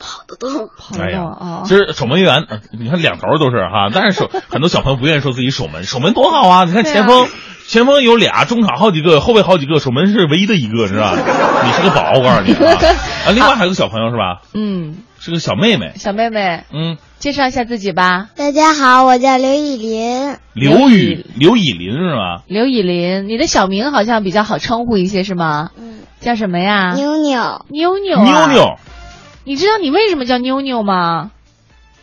[0.01, 0.69] 跑得动。
[0.77, 1.63] 跑得哎呀动啊。
[1.67, 6.65] 其实守门员，呃你看两头都是哈， 但是守很多小朋友不愿意说自己守门，守门多好啊！
[6.65, 7.29] 你看前锋，
[7.69, 11.15] 前锋有俩，中场好几个，后卫好几个，守门是唯一的一个，是吧？
[11.65, 12.75] 你是个宝，我告诉你啊！
[13.29, 14.41] 啊，另外还有个小朋友是吧？
[14.55, 18.29] 嗯，是个小妹妹，小妹妹，嗯，介绍一下自己吧。
[18.35, 20.37] 大家好，我叫刘以林。
[20.55, 22.43] 刘雨刘以林是吧？
[22.47, 25.71] 刘以林，你的小名好像比较好称呼一些是吗？
[25.79, 26.95] 嗯，叫什么呀？
[26.97, 28.25] 妞妞，妞妞啊。
[28.25, 28.77] 妞妞，
[29.45, 31.31] 你知道你为什么叫妞妞吗？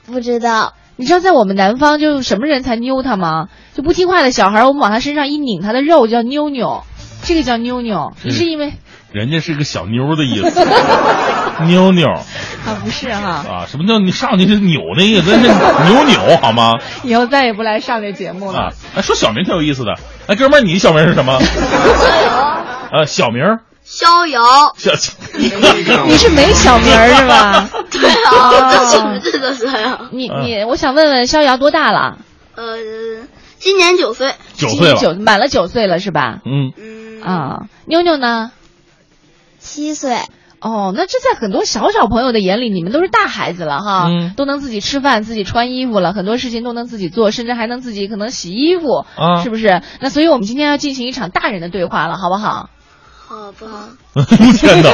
[0.05, 0.73] 不知道。
[0.99, 3.49] 你知道在我们南方就什么人才妞他吗？
[3.75, 6.83] 就不听话的小孩，我们往他身上一拧他的肉叫妞妞，
[7.23, 8.13] 这个叫妞妞。
[8.23, 8.73] 你是因为
[9.11, 10.65] 人家是个小妞的意思，
[11.67, 13.45] 妞妞啊不是哈？
[13.47, 16.73] 啊，什么叫你上去就扭那个，那是扭扭好吗？
[17.03, 18.57] 以后再也不来上这节目了。
[18.57, 19.93] 啊，哎，说小名挺有意思的。
[20.25, 21.37] 哎，哥们儿，你小名是什么？
[22.91, 23.59] 呃，小名儿
[23.89, 24.41] 逍遥。
[24.75, 24.91] 小，
[26.05, 27.69] 你是没小名儿是吧？
[27.89, 30.09] 对哦啊，这是这个是呀。
[30.11, 32.17] 你你，我想问问逍遥多大了？
[32.55, 32.75] 呃，
[33.59, 34.33] 今年九岁。
[34.55, 34.95] 九岁了。
[34.97, 36.39] 九满了九岁了是吧？
[36.45, 37.21] 嗯，嗯。
[37.23, 38.51] 啊，妞妞呢？
[39.57, 40.17] 七岁。
[40.59, 49.81] 哦，那这在很多小小朋友的眼里，你们都是大孩子了哈，嗯都能自己吃饭、自己穿衣服了，很多事情都能自己做，甚至还能自己可能洗衣服，啊是不是？
[50.01, 52.69] 那所以我们今天要进行一场大人的对话了，好不好？
[53.27, 53.89] 好吧。
[54.57, 54.89] 天哪，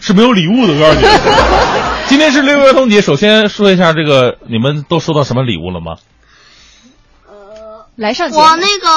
[0.00, 1.06] 是没有礼物的，我告诉你。
[2.06, 5.96] 今天是六一儿童节，首先说一下这个，你们都收到什么礼物了吗？
[7.96, 8.88] 来上节目我那个，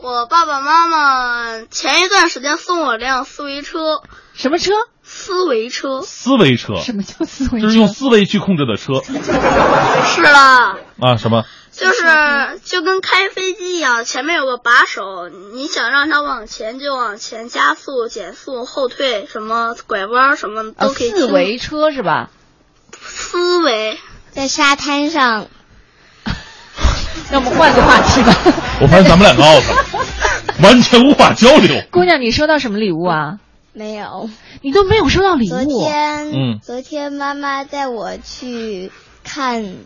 [0.00, 4.00] 我爸爸妈妈前一段时间送我辆思维车，
[4.32, 4.72] 什么车？
[5.02, 6.02] 思维车。
[6.02, 7.66] 思维车，什么叫思维车？
[7.66, 9.02] 就是用思维去控制的车
[10.06, 11.16] 是啦，啊？
[11.16, 11.44] 什么？
[11.78, 21.10] 就是就跟开飞机一样，前面有个把手，你想让它往前就往前，加速、减速、后退，什么拐弯什么啊，都可以。
[21.10, 22.30] 四维车是吧？
[23.00, 23.98] 思维
[24.32, 25.46] 在沙滩上，
[27.30, 28.34] 那我们换个话题吧。
[28.82, 29.76] 我发现咱们两个 out 了，
[30.62, 31.82] 完全无法交流。
[31.90, 33.38] 姑娘，你收到什么礼物啊？
[33.72, 34.28] 没有。
[34.62, 35.64] 你都没有收到礼物昨。
[35.64, 38.90] 天，嗯昨天妈妈带我去
[39.22, 39.76] 看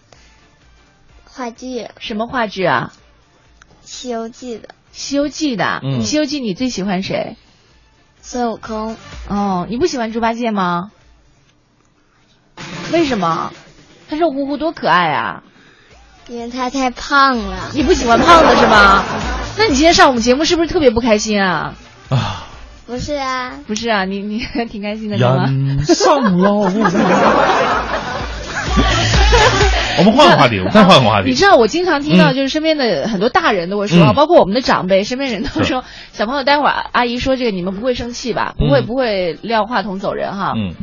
[1.35, 2.93] 话剧《什么话剧啊？
[3.83, 5.81] 西游记》的《西游记》的。
[5.83, 7.37] 嗯西游记》你最喜欢谁？
[8.21, 8.97] 孙悟空，
[9.29, 10.91] 哦，你不喜欢猪八戒吗？
[12.93, 13.51] 为什么？
[14.11, 15.43] 他肉乎乎多可爱啊！
[16.29, 17.71] 因为他太胖了。
[17.75, 19.03] 你不喜欢胖的是吗？
[19.57, 21.75] 那你今天上我们节目是不是特别不开心啊？
[22.11, 22.47] 啊，
[22.87, 25.47] 不是啊，不是啊，你你 挺开心的，是吗？
[25.47, 26.69] 人上路。
[29.99, 31.29] 我们换个话题，我们再换个话题。
[31.29, 38.55] 你知道我经常听到，嗯就是身边的很多大人都会说，嗯包括我们的长辈，身边人都是说，小朋友，待会儿阿姨说这个，你们不会生气吧？
[38.59, 40.55] 不会，嗯不会撂话筒走人哈。
[40.57, 40.75] 嗯，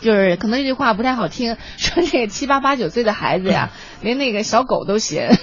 [0.00, 3.70] 就是可能这句话不太好听，说这个七八八九岁的孩子呀，
[4.02, 5.30] 连那个小狗都嫌。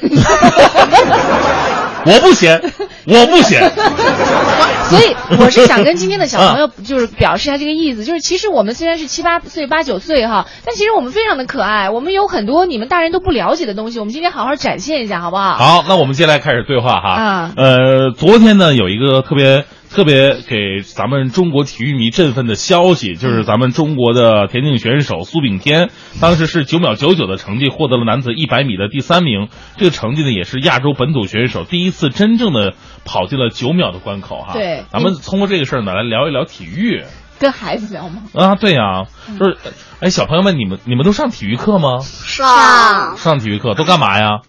[2.06, 2.62] 我不嫌，
[3.06, 3.70] 我不嫌。
[4.88, 15.58] 所以我是想跟今天的小朋友 就是表示一下这个意思，就是其实我们虽然是七八岁、八九岁哈，但其实我们非常的可爱，我们有很多你们大人都不了解的东西，我们今天好好展现一下，好不好？
[15.58, 17.10] 好，那我们接下来开始对话哈。
[17.10, 25.90] 啊呃，昨天呢有一个特别特别给咱们中国体育迷振奋的消息，就是咱们中国的田径选手苏炳添，
[26.22, 32.74] 当时是九秒九九的成绩获得了男子一百米的第三名，这个成绩呢也是亚洲本土选手第一次真正的
[33.06, 34.54] 跑进了九秒的关口哈。
[34.54, 37.04] 对咱们通过这个事儿呢来聊一聊体育。
[37.40, 38.24] 跟孩子聊吗？
[38.34, 39.06] 啊，对呀、
[39.38, 39.58] 就是，
[40.00, 42.00] 哎，小朋友们，你们你们都上体育课吗？
[42.02, 44.40] 上上体育课都干嘛呀？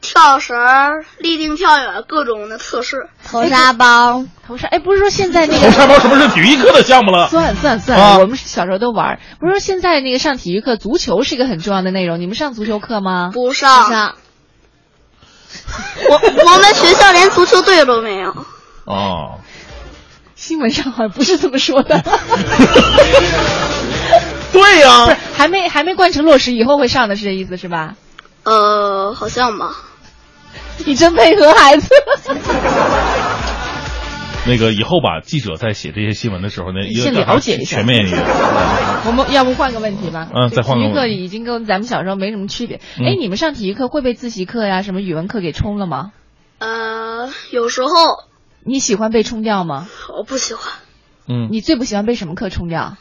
[0.00, 0.56] 跳绳、
[1.18, 3.08] 立定跳远各种的测试。
[3.26, 7.28] 投沙包，投沙，哎，不是说现在那个投沙包什么是体育课的项目了？
[7.28, 9.18] 算算算，啊我们小时候都玩。
[9.38, 12.18] 不是说现在那个上体育课，足球是一个很重要的内容。
[12.20, 13.30] 你们上足球课吗？
[13.32, 13.84] 不上。
[13.84, 14.14] 不上
[16.08, 18.34] 我我们学校连足球队都没有。
[18.84, 19.40] 哦，
[20.34, 22.02] 新闻上好像不是这么说的。
[24.52, 27.94] 对呀、不是还没还没贯彻落实，以后会上的是这意思是吧？
[28.44, 29.76] 呃，好像吧。
[30.86, 31.88] 你真配合孩子。
[34.46, 38.22] 那个以后吧，记者在写这些新闻的时候呢，先要了解一下全面一点。
[39.06, 40.28] 我们要不换个问题吧？
[40.34, 42.80] 嗯再换个体育课已经跟咱们小时候没什么区别。
[42.98, 46.12] 嗯哎、你们上体育课会被自习课呀、什么语文课给冲了吗？
[46.58, 47.90] 呃，有时候
[48.64, 49.88] 你喜欢被冲掉吗？
[50.16, 50.72] 我不喜欢
[51.28, 52.96] 嗯，你最不喜欢被什么课冲掉？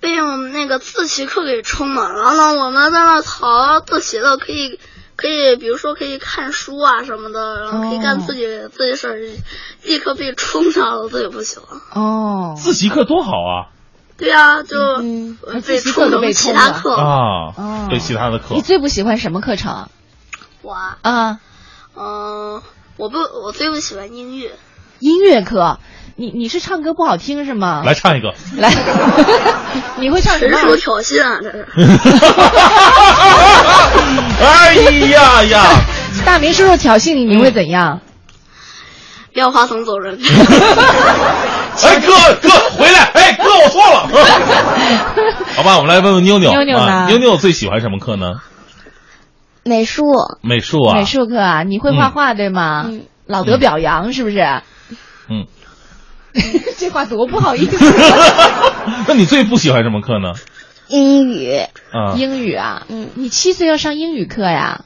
[0.00, 4.80] 被我们那个自习课给冲了，然后呢，我们在那逃自习的可以。
[5.20, 9.16] 可以，比如说可以看书啊什么的，然后可以干自己、自己事儿，
[9.84, 11.78] 立刻被冲掉了，自己不喜欢。
[11.92, 13.68] 哦，自习课多好啊！
[14.16, 16.94] 对呀、就嗯被冲成习课都被冲了其他课。
[16.94, 19.88] 啊，哦对其他的课你，最不喜欢什么课程
[20.62, 21.40] 我啊，啊？
[21.96, 22.62] 嗯、
[22.96, 24.52] 我不，我最不喜欢音乐。
[25.00, 25.78] 音乐课。
[26.20, 27.80] 你你是唱歌不好听是吗？
[27.86, 28.34] 来唱一个。
[28.58, 28.70] 来，
[29.96, 30.60] 你会唱什么啊？
[30.60, 31.38] 纯属挑衅啊！
[31.42, 31.66] 这是。
[34.44, 34.74] 哎
[35.08, 35.64] 呀呀！
[36.26, 38.00] 大明叔叔挑衅你，你会怎样？
[39.32, 40.18] 撂话筒走人。
[41.82, 42.12] 哎，哥
[42.42, 42.98] 哥回来！
[43.14, 44.06] 哎，哥我错了。
[45.56, 46.50] 好吧，我们来问问妞妞。
[46.50, 48.40] 妞妞呢啊妞妞最喜欢什么课呢？
[49.64, 50.04] 美术，
[50.42, 50.96] 美术啊。
[50.98, 52.84] 美术课啊，你会画画对吗？
[52.88, 54.60] 嗯老得表扬是不是？
[56.34, 56.42] 嗯。
[56.78, 57.76] 这话多不好意思。
[59.06, 60.32] 那你最不喜欢什么课呢？
[60.88, 61.54] 英语，
[61.92, 62.14] 啊。
[62.16, 64.84] 英语啊，嗯，你七岁要上英语课呀？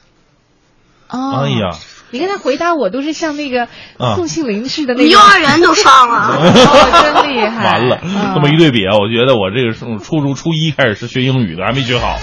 [1.09, 1.69] 哦，哎呀，
[2.11, 3.67] 你看他回答我都是像那个
[3.97, 5.05] 啊宋庆龄似的那种。
[5.05, 6.35] 你幼儿园都上了。
[6.37, 7.63] 哦，真厉害！
[7.63, 12.17] 完了，嗯这么一对比啊，我觉得我这个从初中初一开始是学英语的，还没学好。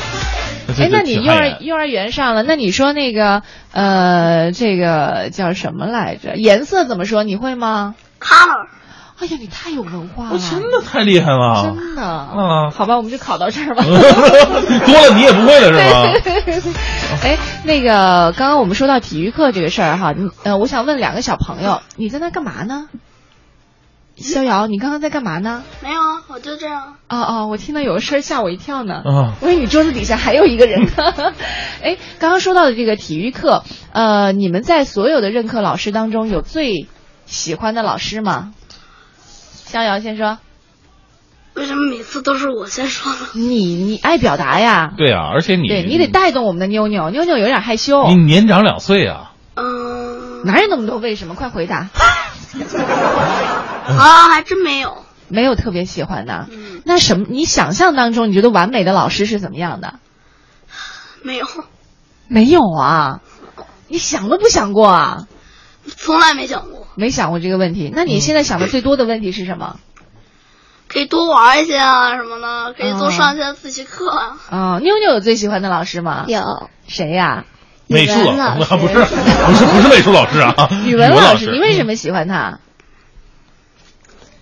[0.78, 3.42] 哎，那你幼儿幼儿园上了，那你说那个
[3.72, 6.36] 呃，这个叫什么来着？
[6.36, 7.24] 颜色怎么说？
[7.24, 8.66] 你会吗？Color。
[9.22, 12.70] 哎呀，你太有文化了，我真的太厉害了，真的啊！
[12.74, 13.84] 好吧，我们就考到这儿吧。
[13.86, 16.72] 多了你也不会了是吗？
[17.22, 22.88] 哎，那个刚刚我们说到体育课这个事儿哈，你呃，我想问两个小朋友，你在那干嘛呢？
[24.16, 25.62] 逍遥，你刚刚在干嘛呢？
[25.82, 26.94] 没有啊，我就这样。
[27.08, 28.94] 哦哦，我听到有个声吓我一跳呢。
[29.04, 30.90] 啊我以为你桌子底下还有一个人呢。
[31.80, 33.62] 哎，刚刚说到的这个体育课，
[33.92, 36.88] 呃，你们在所有的任课老师当中有最
[37.26, 38.52] 喜欢的老师吗？
[39.72, 40.38] 逍遥先说。
[41.54, 43.18] 为什么每次都是我先说呢？
[43.32, 44.92] 你你爱表达呀？
[44.96, 48.06] 对啊，而且你对你得带动我们的妞妞，妞妞有点害羞。
[48.08, 51.34] 你年长两岁啊，嗯，哪有那么多为什么？
[51.34, 51.88] 快回答。
[53.88, 55.04] 啊，还真没有。
[55.28, 56.48] 没有特别喜欢的。
[56.50, 57.24] 嗯，那什么？
[57.30, 59.94] 你想象当中你觉得完美的老师是怎么样的？
[61.22, 61.46] 没有，
[62.28, 63.20] 没有啊，
[63.88, 65.26] 你想都不想过啊？
[65.86, 66.86] 从来没想过。
[66.94, 67.90] 没想过这个问题。
[67.94, 69.78] 那你现在想的最多的问题是什么？
[70.88, 74.38] 可以多玩一些啊，什么的，可以多哦上一些自习课啊。
[74.50, 76.26] 啊、妞妞有最喜欢的老师吗？
[76.28, 77.46] 有谁呀、
[77.86, 81.50] 美术老师啊， 不是不是不是美术老师啊， 语文老老师。
[81.50, 82.58] 你为什么喜欢他？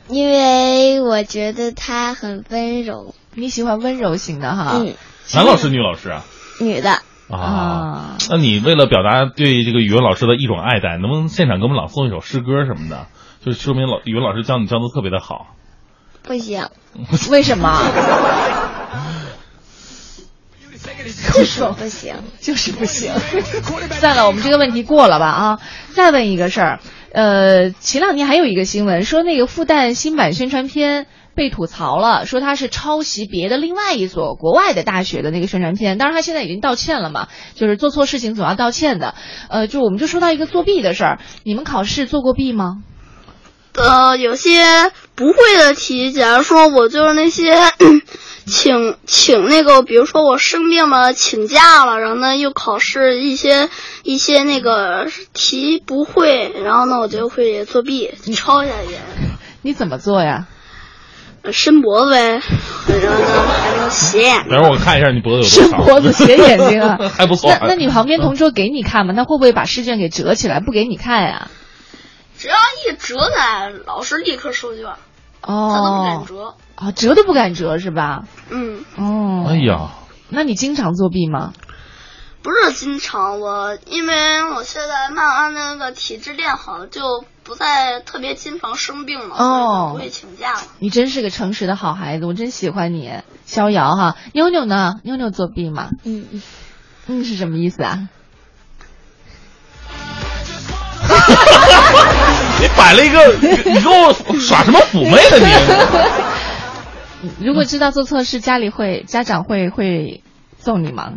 [0.09, 4.73] 因为我觉得他很温柔，你喜欢温柔型的哈？
[4.75, 4.95] 嗯，
[5.35, 6.25] 男老师女老师啊？
[6.59, 7.01] 女的，
[7.31, 13.07] 啊，那你为了表达对这个语文老师的一种爱戴，能不能现场给我们朗诵一首诗歌什么的？
[13.45, 15.55] 就说明老语文老师教你教的特别的好。
[16.23, 16.69] 不行，
[17.31, 17.81] 为什么？
[21.33, 23.13] 就是说不行，就是不行。
[23.91, 25.59] 算了，我们这个问题过了吧啊！
[25.95, 26.81] 再问一个事儿，
[27.13, 35.99] 呃，前两天还有一个新闻说那个复旦新版宣传片被吐槽了，说他是抄袭别的另外一所国外的大学的那个宣传片。
[35.99, 39.15] 当然，他现在已经道歉了嘛，就是做错事情总要道歉的。
[39.49, 42.83] 呃，就我们就说到一个作弊的事儿，你们考试做过弊吗？
[43.75, 44.65] 呃，有些
[45.15, 47.55] 不会的题，假如说我就是那些
[48.45, 53.69] 请请那个，比如说我生病了请假了，然后呢又考试一些
[54.03, 58.97] 一些那个题不会，然后呢我就会作弊抄一下去。
[59.63, 60.49] 你怎么做呀？
[61.53, 62.41] 伸脖子呗，
[62.89, 64.49] 然后呢还能斜眼。
[64.49, 65.85] 等会儿我看一下你脖子有多伸长。
[65.85, 67.51] 脖子斜眼睛啊， 还不错。
[67.51, 69.15] 那那你旁边同桌给你看吗？
[69.17, 71.49] 他会不会把试卷给折起来不给你看呀？
[72.39, 74.85] 只要一折来，老师立刻收卷，
[75.43, 76.55] 哦，他都不敢折。
[76.75, 78.25] 啊，折都不敢折是吧？
[78.51, 79.91] 嗯，哦，哎呀，
[80.29, 81.53] 那你经常作弊吗？
[82.43, 90.63] 不是经常，我因为我现在慢慢那个体质练好了，就不再特别经常生病了，所以哦就不会请假了。
[90.79, 93.11] 你真是个诚实的好孩子，我真喜欢你，
[93.45, 94.17] 逍遥哈。
[94.33, 94.95] 妞妞呢？
[95.05, 95.91] 妞妞作弊吗？
[96.05, 96.43] 嗯嗯。
[97.13, 98.09] 嗯是什么意思啊？
[102.61, 105.39] 你摆了一个，你你给我耍什么妩媚呢
[107.23, 107.45] 你？
[107.45, 110.23] 如果知道做错事，家里会家长会会
[110.59, 111.15] 揍你吗？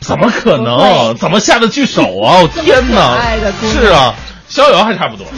[0.00, 1.14] 怎么可能？
[1.16, 2.40] 怎么下得去手啊？
[2.42, 3.14] 我天哪！
[3.16, 4.14] 爱的姑娘是啊，
[4.48, 5.26] 逍遥还差不多。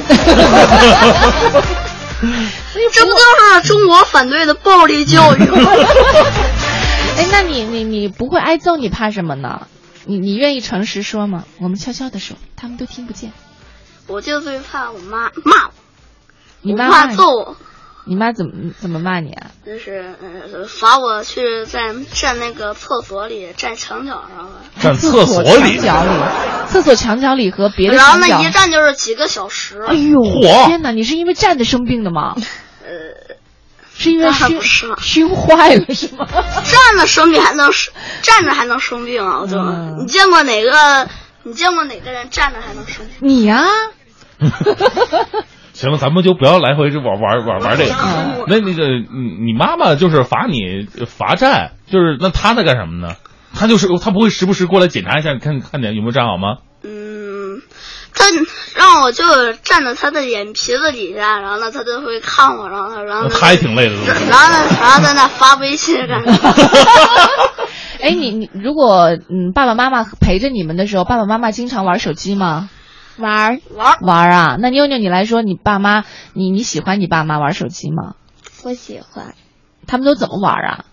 [2.93, 3.17] 这不就
[3.63, 5.59] 是中国反对的暴力教育吗？
[7.19, 9.67] 哎，那你你你不会挨揍，你怕什么呢？
[10.05, 11.45] 你你愿意诚实说吗？
[11.59, 13.33] 我们悄悄的说，他们都听不见。
[14.07, 15.73] 我就最怕我妈骂我，
[16.61, 17.57] 你妈我怕骂揍我，
[18.05, 19.47] 你妈怎么怎么骂你啊？
[19.65, 24.61] 就是呃罚我去在站那个厕所里，站墙角上了。
[24.81, 26.11] 站厕所里墙角里，
[26.69, 28.19] 厕所墙角里和别的然后。
[28.19, 29.83] 那一站就是几个小时。
[29.87, 30.21] 哎呦，
[30.67, 30.91] 天哪！
[30.91, 32.35] 你是因为站着生病的吗？
[32.85, 33.37] 呃，
[33.95, 36.27] 是因为熏不是吗熏坏了是吗？
[36.65, 39.41] 站着生病还能生，站着还能生病啊！
[39.43, 41.09] 我就、嗯你见过哪个？
[41.45, 43.29] 你见过哪个人站着还能生病？
[43.29, 43.65] 你呀、
[45.73, 47.95] 行了，咱们就不要来回就玩玩玩玩这个。
[47.95, 53.15] 嗯那那个，你你妈妈就是罚你罚站，就是那她在干什么呢？
[53.55, 56.57] 她就是她不会时不时过来检查一下，看看点有没有站好吗？
[56.83, 57.63] 嗯，
[58.13, 58.25] 她
[58.75, 63.95] 让我就站在她的眼皮子底下，然后呢，她就会看我，然后他，然后呢，她也挺累的。
[64.29, 66.55] 然后呢，然后在那发微信干什么？
[68.03, 72.69] 哎，你你如果嗯爸爸妈妈陪着你们的时候，爸爸妈妈经常玩手机吗？
[73.19, 74.57] 玩玩玩啊！
[74.59, 78.15] 那妞妞你来说，你爸妈你你喜欢你爸妈玩手机吗？
[78.63, 79.35] 不喜欢，
[79.87, 80.85] 他们都怎么玩啊？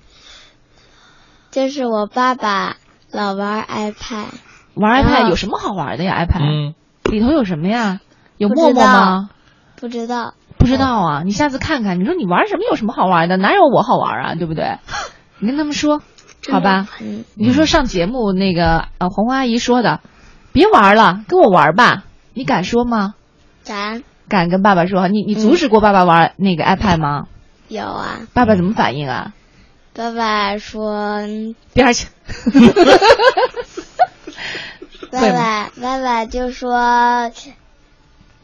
[1.52, 2.76] 就是我爸爸
[3.12, 4.26] 老玩 iPad，
[4.76, 6.76] 玩 iPad 有什么好玩的呀？iPad、嗯，
[7.12, 8.00] 里头有什么呀？
[8.38, 9.30] 有陌陌吗？
[9.76, 10.34] 不知道。
[10.58, 12.00] 不知道啊，你下次看看。
[12.02, 13.38] 你说你玩什么有什么好玩的？
[13.38, 14.36] 哪有我好玩啊？
[14.36, 14.78] 对不对？
[15.40, 16.02] 你跟他们说，
[16.52, 16.86] 好吧？
[17.00, 20.02] 嗯，你就说上节目那个呃红花阿姨说的，
[20.52, 22.04] 别玩了，跟我玩吧。
[22.40, 23.16] 你敢说吗？
[23.66, 25.10] 敢敢跟爸爸说？
[25.10, 27.26] 你你阻止过爸爸玩那个 iPad 吗？
[27.68, 28.22] 有啊。
[28.34, 29.34] 爸爸怎么反应啊？
[29.94, 31.20] 爸爸说，
[31.74, 32.08] 边儿去。
[35.12, 37.30] 爸爸爸爸就说，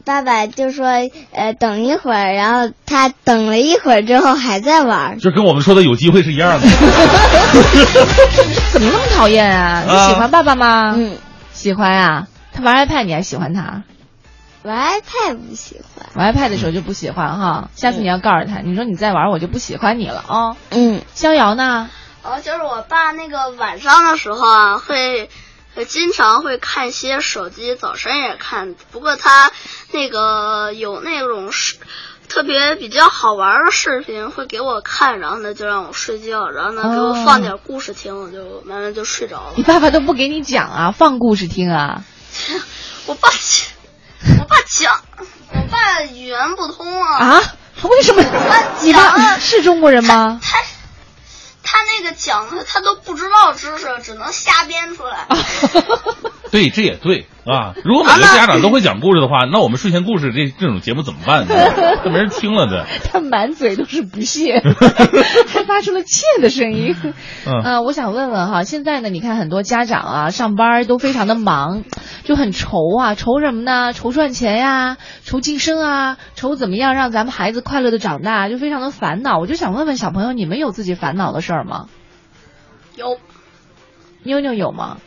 [0.03, 0.87] 爸爸就说，
[1.31, 5.19] 呃，等一会儿，然后他等了一会儿之后还在玩。
[5.19, 6.67] 就跟我们说的有机会是一样的。
[8.73, 9.83] 怎么那么讨厌啊？
[9.87, 10.95] 你啊喜欢爸爸吗？
[10.97, 11.15] 嗯，
[11.53, 12.27] 喜欢啊。
[12.55, 13.83] 他玩 iPad 你还喜欢他？
[14.63, 16.07] 玩 iPad 不喜欢。
[16.15, 17.69] 玩 iPad 的时候就不喜欢哈。
[17.75, 20.57] 下次你要告诉他，你说你再玩我就不喜欢你了啊。
[20.69, 21.89] 嗯，逍遥呢？
[22.23, 25.29] 哦，就是我爸那个晚上的时候啊，会
[25.75, 28.73] 会经常会看些手机，早晨也看。
[28.91, 29.51] 不过他
[29.91, 31.77] 那个有那种视
[32.27, 39.53] 特别比较好玩的视频会给我看，然后呢就让我睡觉，然后呢给我放点故事听，我就慢慢就睡着了。
[39.57, 42.03] 你爸爸都不给你讲啊，放故事听啊。
[43.07, 45.01] 我爸讲，我爸讲，
[45.53, 47.17] 我爸语言不通啊。
[47.17, 47.43] 啊？
[47.83, 48.23] 为什么？
[48.81, 50.39] 你讲爸是中国人吗？
[50.41, 50.57] 他
[51.63, 55.27] 他那个讲的他都不知道知识，只能瞎编出来。
[56.51, 57.73] 对，这也对啊。
[57.83, 61.55] 如果每个家长都会讲故事的话，那我们睡前故事这这种节目怎么办呢？
[62.05, 62.85] 那没人听了的。
[63.11, 64.61] 他满嘴都是不屑，
[65.47, 66.95] 还发出了切的声音。
[67.45, 71.83] 嗯呃，我想问问哈，现在呢，你看很多家长啊，上班都非常的忙，
[72.23, 73.91] 就很愁啊，愁什么呢？
[73.93, 79.39] 愁赚钱呀，愁晋升啊，愁怎么样让咱们孩子快乐的长大，就非常的烦恼。
[79.39, 81.87] 我就想问问小朋友，你们有自己烦恼的事儿吗？
[82.95, 83.17] 有
[84.23, 84.97] 妞妞有吗？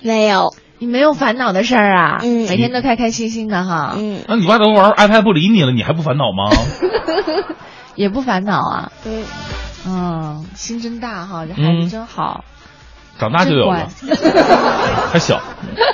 [0.00, 0.54] 没有。
[0.84, 2.18] 你没有烦恼的事儿啊？
[2.22, 3.94] 嗯，每天都开开心心的哈。
[3.96, 6.50] 嗯，那你爸都玩 iPad 不理你了，你还不烦恼吗？
[7.96, 8.92] 也不烦恼啊。
[9.02, 9.24] 对，
[9.86, 12.44] 嗯，心真大哈，这孩子真好。
[13.18, 13.88] 长大就有了，
[15.10, 15.40] 还小。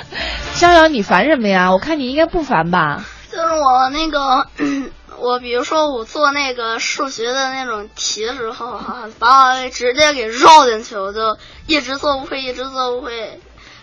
[0.55, 1.71] 逍遥，你烦什么呀？
[1.71, 3.05] 我看你应该不烦吧？
[3.31, 4.47] 就是我那个，
[5.21, 11.37] 我比如说我做那个数学的那种题的时候，哈，把我直接给绕进去，我就
[11.67, 13.39] 一直做不会，一直做不会。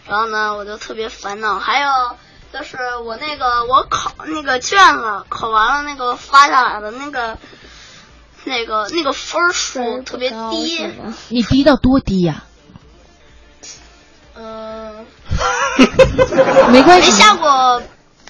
[0.09, 1.59] 然后呢，我就特别烦恼。
[1.59, 1.91] 还有
[2.53, 7.37] 就是我那个我考那个卷子考完了，那个发下来的那个
[8.45, 10.89] 那个那个分数特别低。
[11.29, 12.45] 你低到多低呀？
[14.35, 15.05] 嗯，
[16.71, 17.83] 没关系，没下过，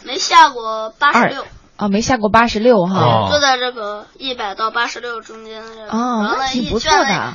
[0.04, 1.46] 没下过八十六。
[1.76, 3.28] 啊，没下过八十六哈。
[3.30, 5.62] 就在这个一百到八十六中间。
[5.90, 7.34] 哦，那挺不错的。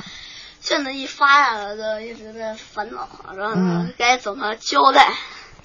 [0.64, 5.08] 卷子一发下来就一直在烦恼，然后呢该怎么交代？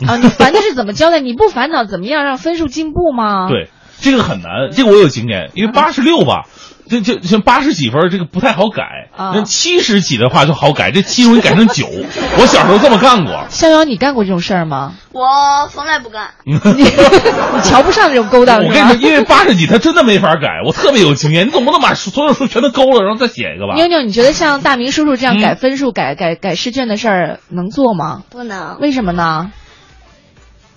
[0.06, 1.22] 啊，你烦的是怎么交代？
[1.22, 3.48] 你不烦恼怎么样让分数进步吗？
[3.48, 3.70] 对，
[4.02, 6.44] 这个很难，这个我有经验，因为八十六吧。
[6.90, 9.10] 这这像八十几分，这个不太好改。
[9.16, 11.88] 那七十几的话就好改，这七容易改成九。
[12.40, 13.46] 我小时候这么干过。
[13.50, 14.94] 逍遥，你干过这种事儿吗？
[15.14, 15.24] 我
[15.72, 16.32] 从来不干。
[16.46, 18.58] 你你瞧不上这种勾当。
[18.64, 21.46] 我跟你说，因为八十几他真的没法改，我特别有经验。
[21.48, 23.76] 你总不能把所有数全都勾了，然后再写一个吧？
[23.76, 28.24] 妞妞，你觉得像大明叔叔这样改分数、改改改试卷的事儿能做吗？
[28.30, 28.78] 不能。
[28.80, 29.52] 为什么呢？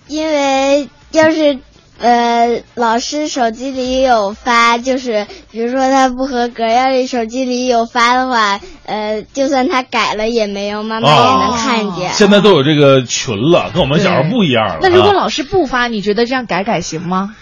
[0.09, 1.59] 因为要是。
[1.99, 12.13] 呃，老师手机里有发，就是比如说他不合格，要是手机里有发的话，呃，就算他改了也没用，妈妈也能看见。
[12.13, 14.79] 现在都有这个群了，跟我们小时候不一样了。
[14.83, 17.37] 那如果老师不发，你觉得这样改改行吗？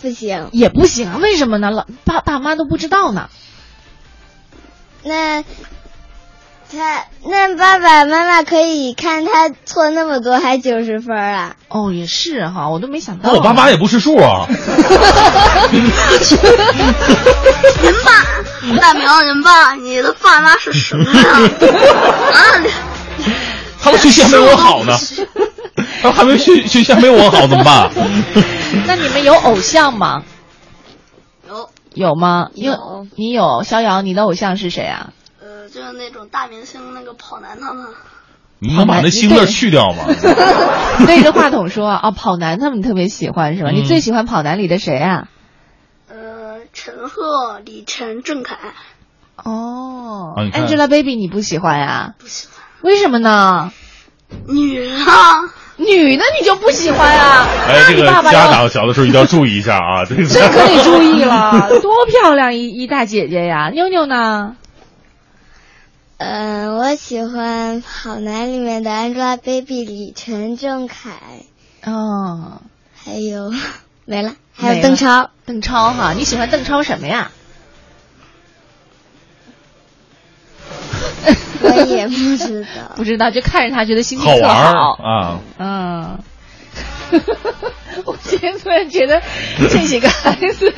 [0.00, 1.72] 不行，也不行，为什么呢？
[1.72, 3.28] 老爸爸妈都不知道呢。
[5.02, 5.42] 那。
[6.70, 11.56] 他那爸爸妈妈可以看他错那么多还九十分啊？
[11.68, 13.30] 哦，也是哈，我都没想到。
[13.30, 14.46] 那我爸妈也不是数啊。
[15.70, 15.90] 您
[18.04, 21.22] 爸，大明，您爸，你的爸妈是什么呀？
[22.34, 22.40] 啊，
[23.80, 24.94] 他们学习还没我好呢，
[26.02, 27.90] 他还没学学习还没我好怎么办？
[28.86, 30.22] 那你们有偶像吗？
[31.48, 31.70] 有。
[31.94, 32.50] 有吗？
[32.54, 33.06] 有。
[33.16, 35.10] 你有逍遥，你的偶像是谁啊？
[35.78, 37.86] 就是那种大明星，那个跑男他们。
[38.58, 40.02] 你能把那“星”字去掉吗？
[41.06, 43.70] 对着话筒说啊，跑男他们特别喜欢是吧？
[43.70, 45.28] 你最喜欢跑男里的谁啊？
[46.10, 48.58] 呃，陈赫、李晨、郑恺。
[49.36, 52.14] 哦，Angelababy 你不喜欢呀？
[52.18, 52.56] 不喜欢。
[52.82, 53.70] 为什么呢？
[54.48, 57.46] 女人啊，女的你就不喜欢啊？
[57.68, 60.02] 哎，这个家长小的时候一定要注意一下啊！
[60.10, 63.70] 这可得注意了， 多漂亮一一大姐姐呀！
[63.72, 64.56] 妞妞呢？
[66.18, 71.12] 嗯，我喜欢《跑男》里面的 Angelababy 李晨、郑恺。
[71.84, 72.60] 哦，
[72.92, 73.52] 还有
[74.04, 75.30] 没了，还有邓超。
[75.46, 77.30] 邓超哈，你喜欢邓超什么呀？
[81.62, 82.68] 我也不知道。
[82.96, 85.40] 不知道，就看着他觉得心情特好啊。
[85.58, 86.18] 嗯。
[88.04, 89.20] 我今天突然觉得
[89.68, 90.72] 这几个孩子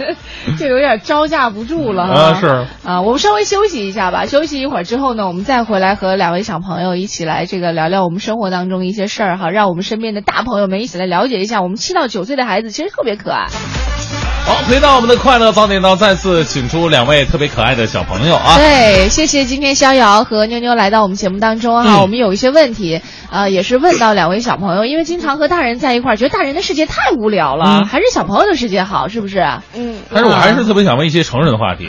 [0.59, 2.35] 就有点招架不住了啊！
[2.35, 2.47] 是
[2.85, 4.27] 啊，我们稍微休息一下吧。
[4.27, 13.47] 休息一会儿之后呢，我们再回来和两位小朋友一起来这个聊聊我们生活当中一些事儿哈，让我们身边的大朋友们一起来了解一下，我们七到九岁的孩子其实特别可爱。
[14.51, 18.57] 好，回到我们的快乐早点到，再次请出两位特别可爱的小朋友啊！
[18.57, 22.01] 对，谢谢今天逍遥和妞妞来到我们节目当中哈。
[22.01, 23.01] 我们有一些问题
[23.31, 29.39] 呃，也是问到两位小朋友，因为经常和大人在一块儿，觉得大人的世界太无聊了，还是小朋友的世界好，是不是？
[29.73, 30.01] 嗯。
[30.13, 31.87] 但是我还是特别想问一些成人的话题，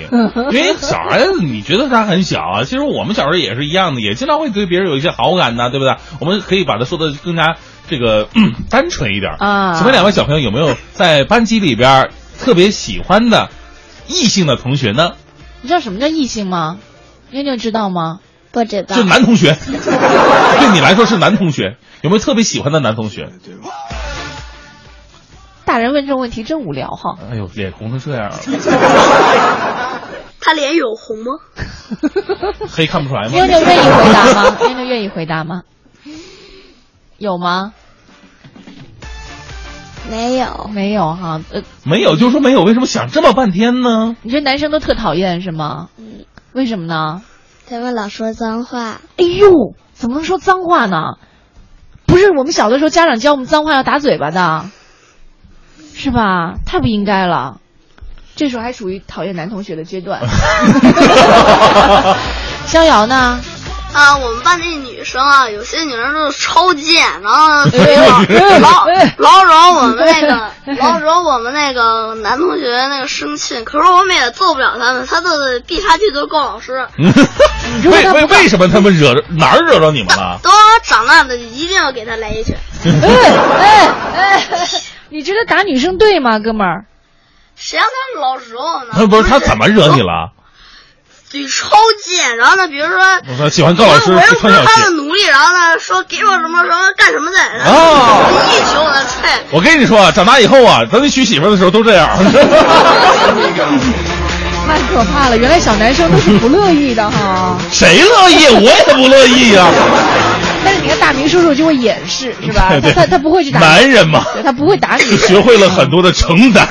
[0.51, 5.95] 因为小孩子你觉得他很小啊，其实我们小时候也是一样的，也经常会对别人有一些好感呐，对不对？
[6.19, 7.55] 我们可以把它说的更加
[7.89, 8.27] 这个
[8.69, 9.73] 单纯一点啊。
[9.77, 12.11] 请问两位小朋友有没有在班级里边？
[12.43, 13.49] 特别喜欢的
[14.07, 15.11] 异性的同学呢？
[15.61, 16.79] 你知道什么叫异性吗？
[17.29, 18.19] 妞妞知道吗？
[18.51, 18.95] 不知道。
[18.95, 21.77] 是男同学， 对你来说是男同学。
[22.01, 23.29] 有没有特别喜欢的男同学？
[25.65, 27.15] 大人问这种问题真无聊哈。
[27.31, 28.37] 哎呦，脸红成这样了。
[30.41, 31.31] 他脸有红吗？
[32.67, 33.31] 黑看不出来吗？
[33.31, 34.57] 妞妞愿意回答吗？
[34.59, 35.61] 妞妞愿意回答吗？
[37.19, 37.73] 有吗？
[40.11, 44.17] 没有，没有哈，呃，没有，就说没有，为什么想这么半天呢？
[44.21, 45.87] 你这男生都特讨厌是吗？
[45.97, 47.21] 嗯，为什么呢？
[47.69, 48.99] 他们老说脏话。
[49.15, 51.13] 哎呦，怎么能说脏话呢？
[52.05, 54.65] 不是我们小的时候家长教我们脏话要打嘴巴的，
[55.93, 56.55] 是吧？
[56.65, 57.61] 太不应该了。
[58.35, 60.21] 这时候还属于讨厌男同学的阶段。
[62.67, 63.39] 逍遥呢？
[63.93, 67.65] 啊，我们班那女生啊，有些女生都是超贱，然后
[68.59, 68.87] 老
[69.17, 73.61] 老惹我们那个 老惹我们那个男同学那个生气。
[73.63, 76.87] 可是我们也揍不了他们，他的必杀技都是告老师。
[77.83, 80.39] 为为为什么他们惹着哪儿惹着你们了？
[80.43, 82.55] 等我长大了，一定要给他来一拳。
[82.85, 84.43] 哎哎，
[85.09, 86.85] 你觉得打女生对吗，哥们儿？
[87.55, 89.07] 谁让他老惹我呢？
[89.07, 90.31] 不是他怎么惹你了？
[91.31, 91.69] 嘴超
[92.03, 92.97] 贱，然后呢，比如说，
[93.29, 94.91] 我说喜欢告老师我又不是他的。
[94.91, 99.39] 奴隶，然后呢，说给我什么什么干什么的，然后哦一拳我的踹。
[99.49, 102.09] 我跟你说啊，长大以后啊，等你娶媳妇的时候都这样。
[104.67, 105.37] 太可怕了！
[105.37, 107.57] 原来小男生都是不乐意的哈。
[107.71, 108.45] 谁乐意？
[108.47, 109.65] 我也不乐意呀、
[110.63, 112.69] 但是你看大明叔叔就会掩饰，是吧？
[112.81, 115.17] 对他他他不会去打男人嘛对他不会打女生。
[115.17, 116.67] 学会了很多的承担。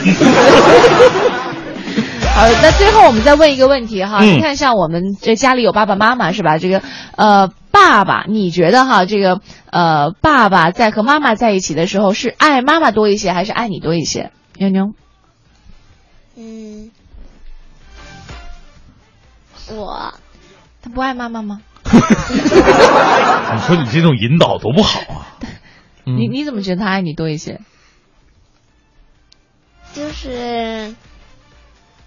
[2.34, 6.58] 好，那最后我们再问一个问题哈，嗯你看像我们这家里有爸爸妈妈是吧？
[6.58, 6.82] 这个
[7.16, 9.40] 呃，爸爸，你觉得哈，这个
[9.70, 14.30] 呃，爸爸在和妈妈在一起的时候是爱妈妈多一些，还是爱你多一些？
[14.58, 14.92] 妞妞，
[16.36, 16.90] 嗯，
[19.72, 20.14] 我
[20.82, 21.60] 他不爱妈妈吗？
[21.92, 25.26] 你说你这种引导多不好啊！
[26.06, 27.60] 嗯你你怎么觉得他爱你多一些？
[29.92, 30.94] 就是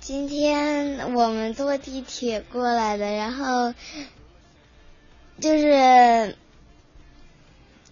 [0.04, 3.74] 今天我们坐地铁过来的，然后
[5.40, 6.36] 就是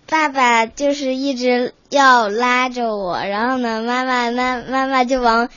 [0.09, 5.47] 爸爸就是一直要拉着我，然后呢，妈妈妈妈妈就往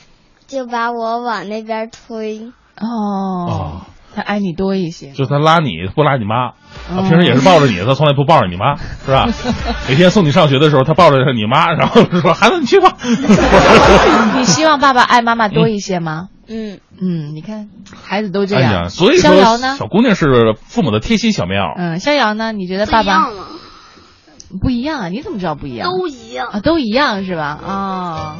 [0.47, 2.53] 就把我往那边推。
[2.77, 3.81] 哦，
[4.15, 5.11] 他爱你多一些。
[5.11, 6.53] 就他拉你不拉你妈，哦
[6.89, 8.75] 啊平时也是抱着你，他从来不抱着你妈，
[9.05, 9.27] 是吧？
[9.89, 12.95] 每天送你上学的时候，他抱着你妈，然后说：“孩子，你去吧。
[14.37, 16.27] 你希望爸爸爱妈妈多一些吗？
[16.47, 17.69] 嗯嗯，你看
[18.03, 18.73] 孩子都”这哎样。
[18.73, 19.69] 呀，所以逍遥呢？
[19.77, 21.73] 说小姑娘是父母的贴心小棉袄。
[21.77, 22.51] 嗯，逍遥呢？
[22.51, 23.29] 你觉得爸爸
[24.61, 25.09] 不一样啊？
[25.09, 25.89] 你怎么知道不一样？
[25.89, 27.57] 都一样啊，都一样是吧？
[27.65, 28.35] 啊、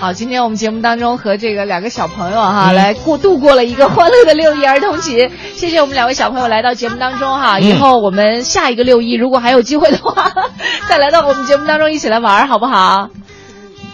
[0.00, 10.32] 好，今天我们节目当中和这个两个小朋友哈、嗯来过度过了一个欢乐的六一儿童节，谢谢我们两位小朋友来到节目当中哈、嗯以后我们下一个六一如果还有机会的话，
[10.88, 13.10] 再来到我们节目当中一起来玩儿，好不好？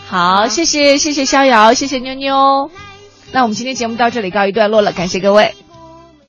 [0.09, 2.71] 好，谢谢谢谢逍遥，谢谢妞妞。
[3.33, 5.57] 那我们今天节目到这里告一段落了，感谢各位。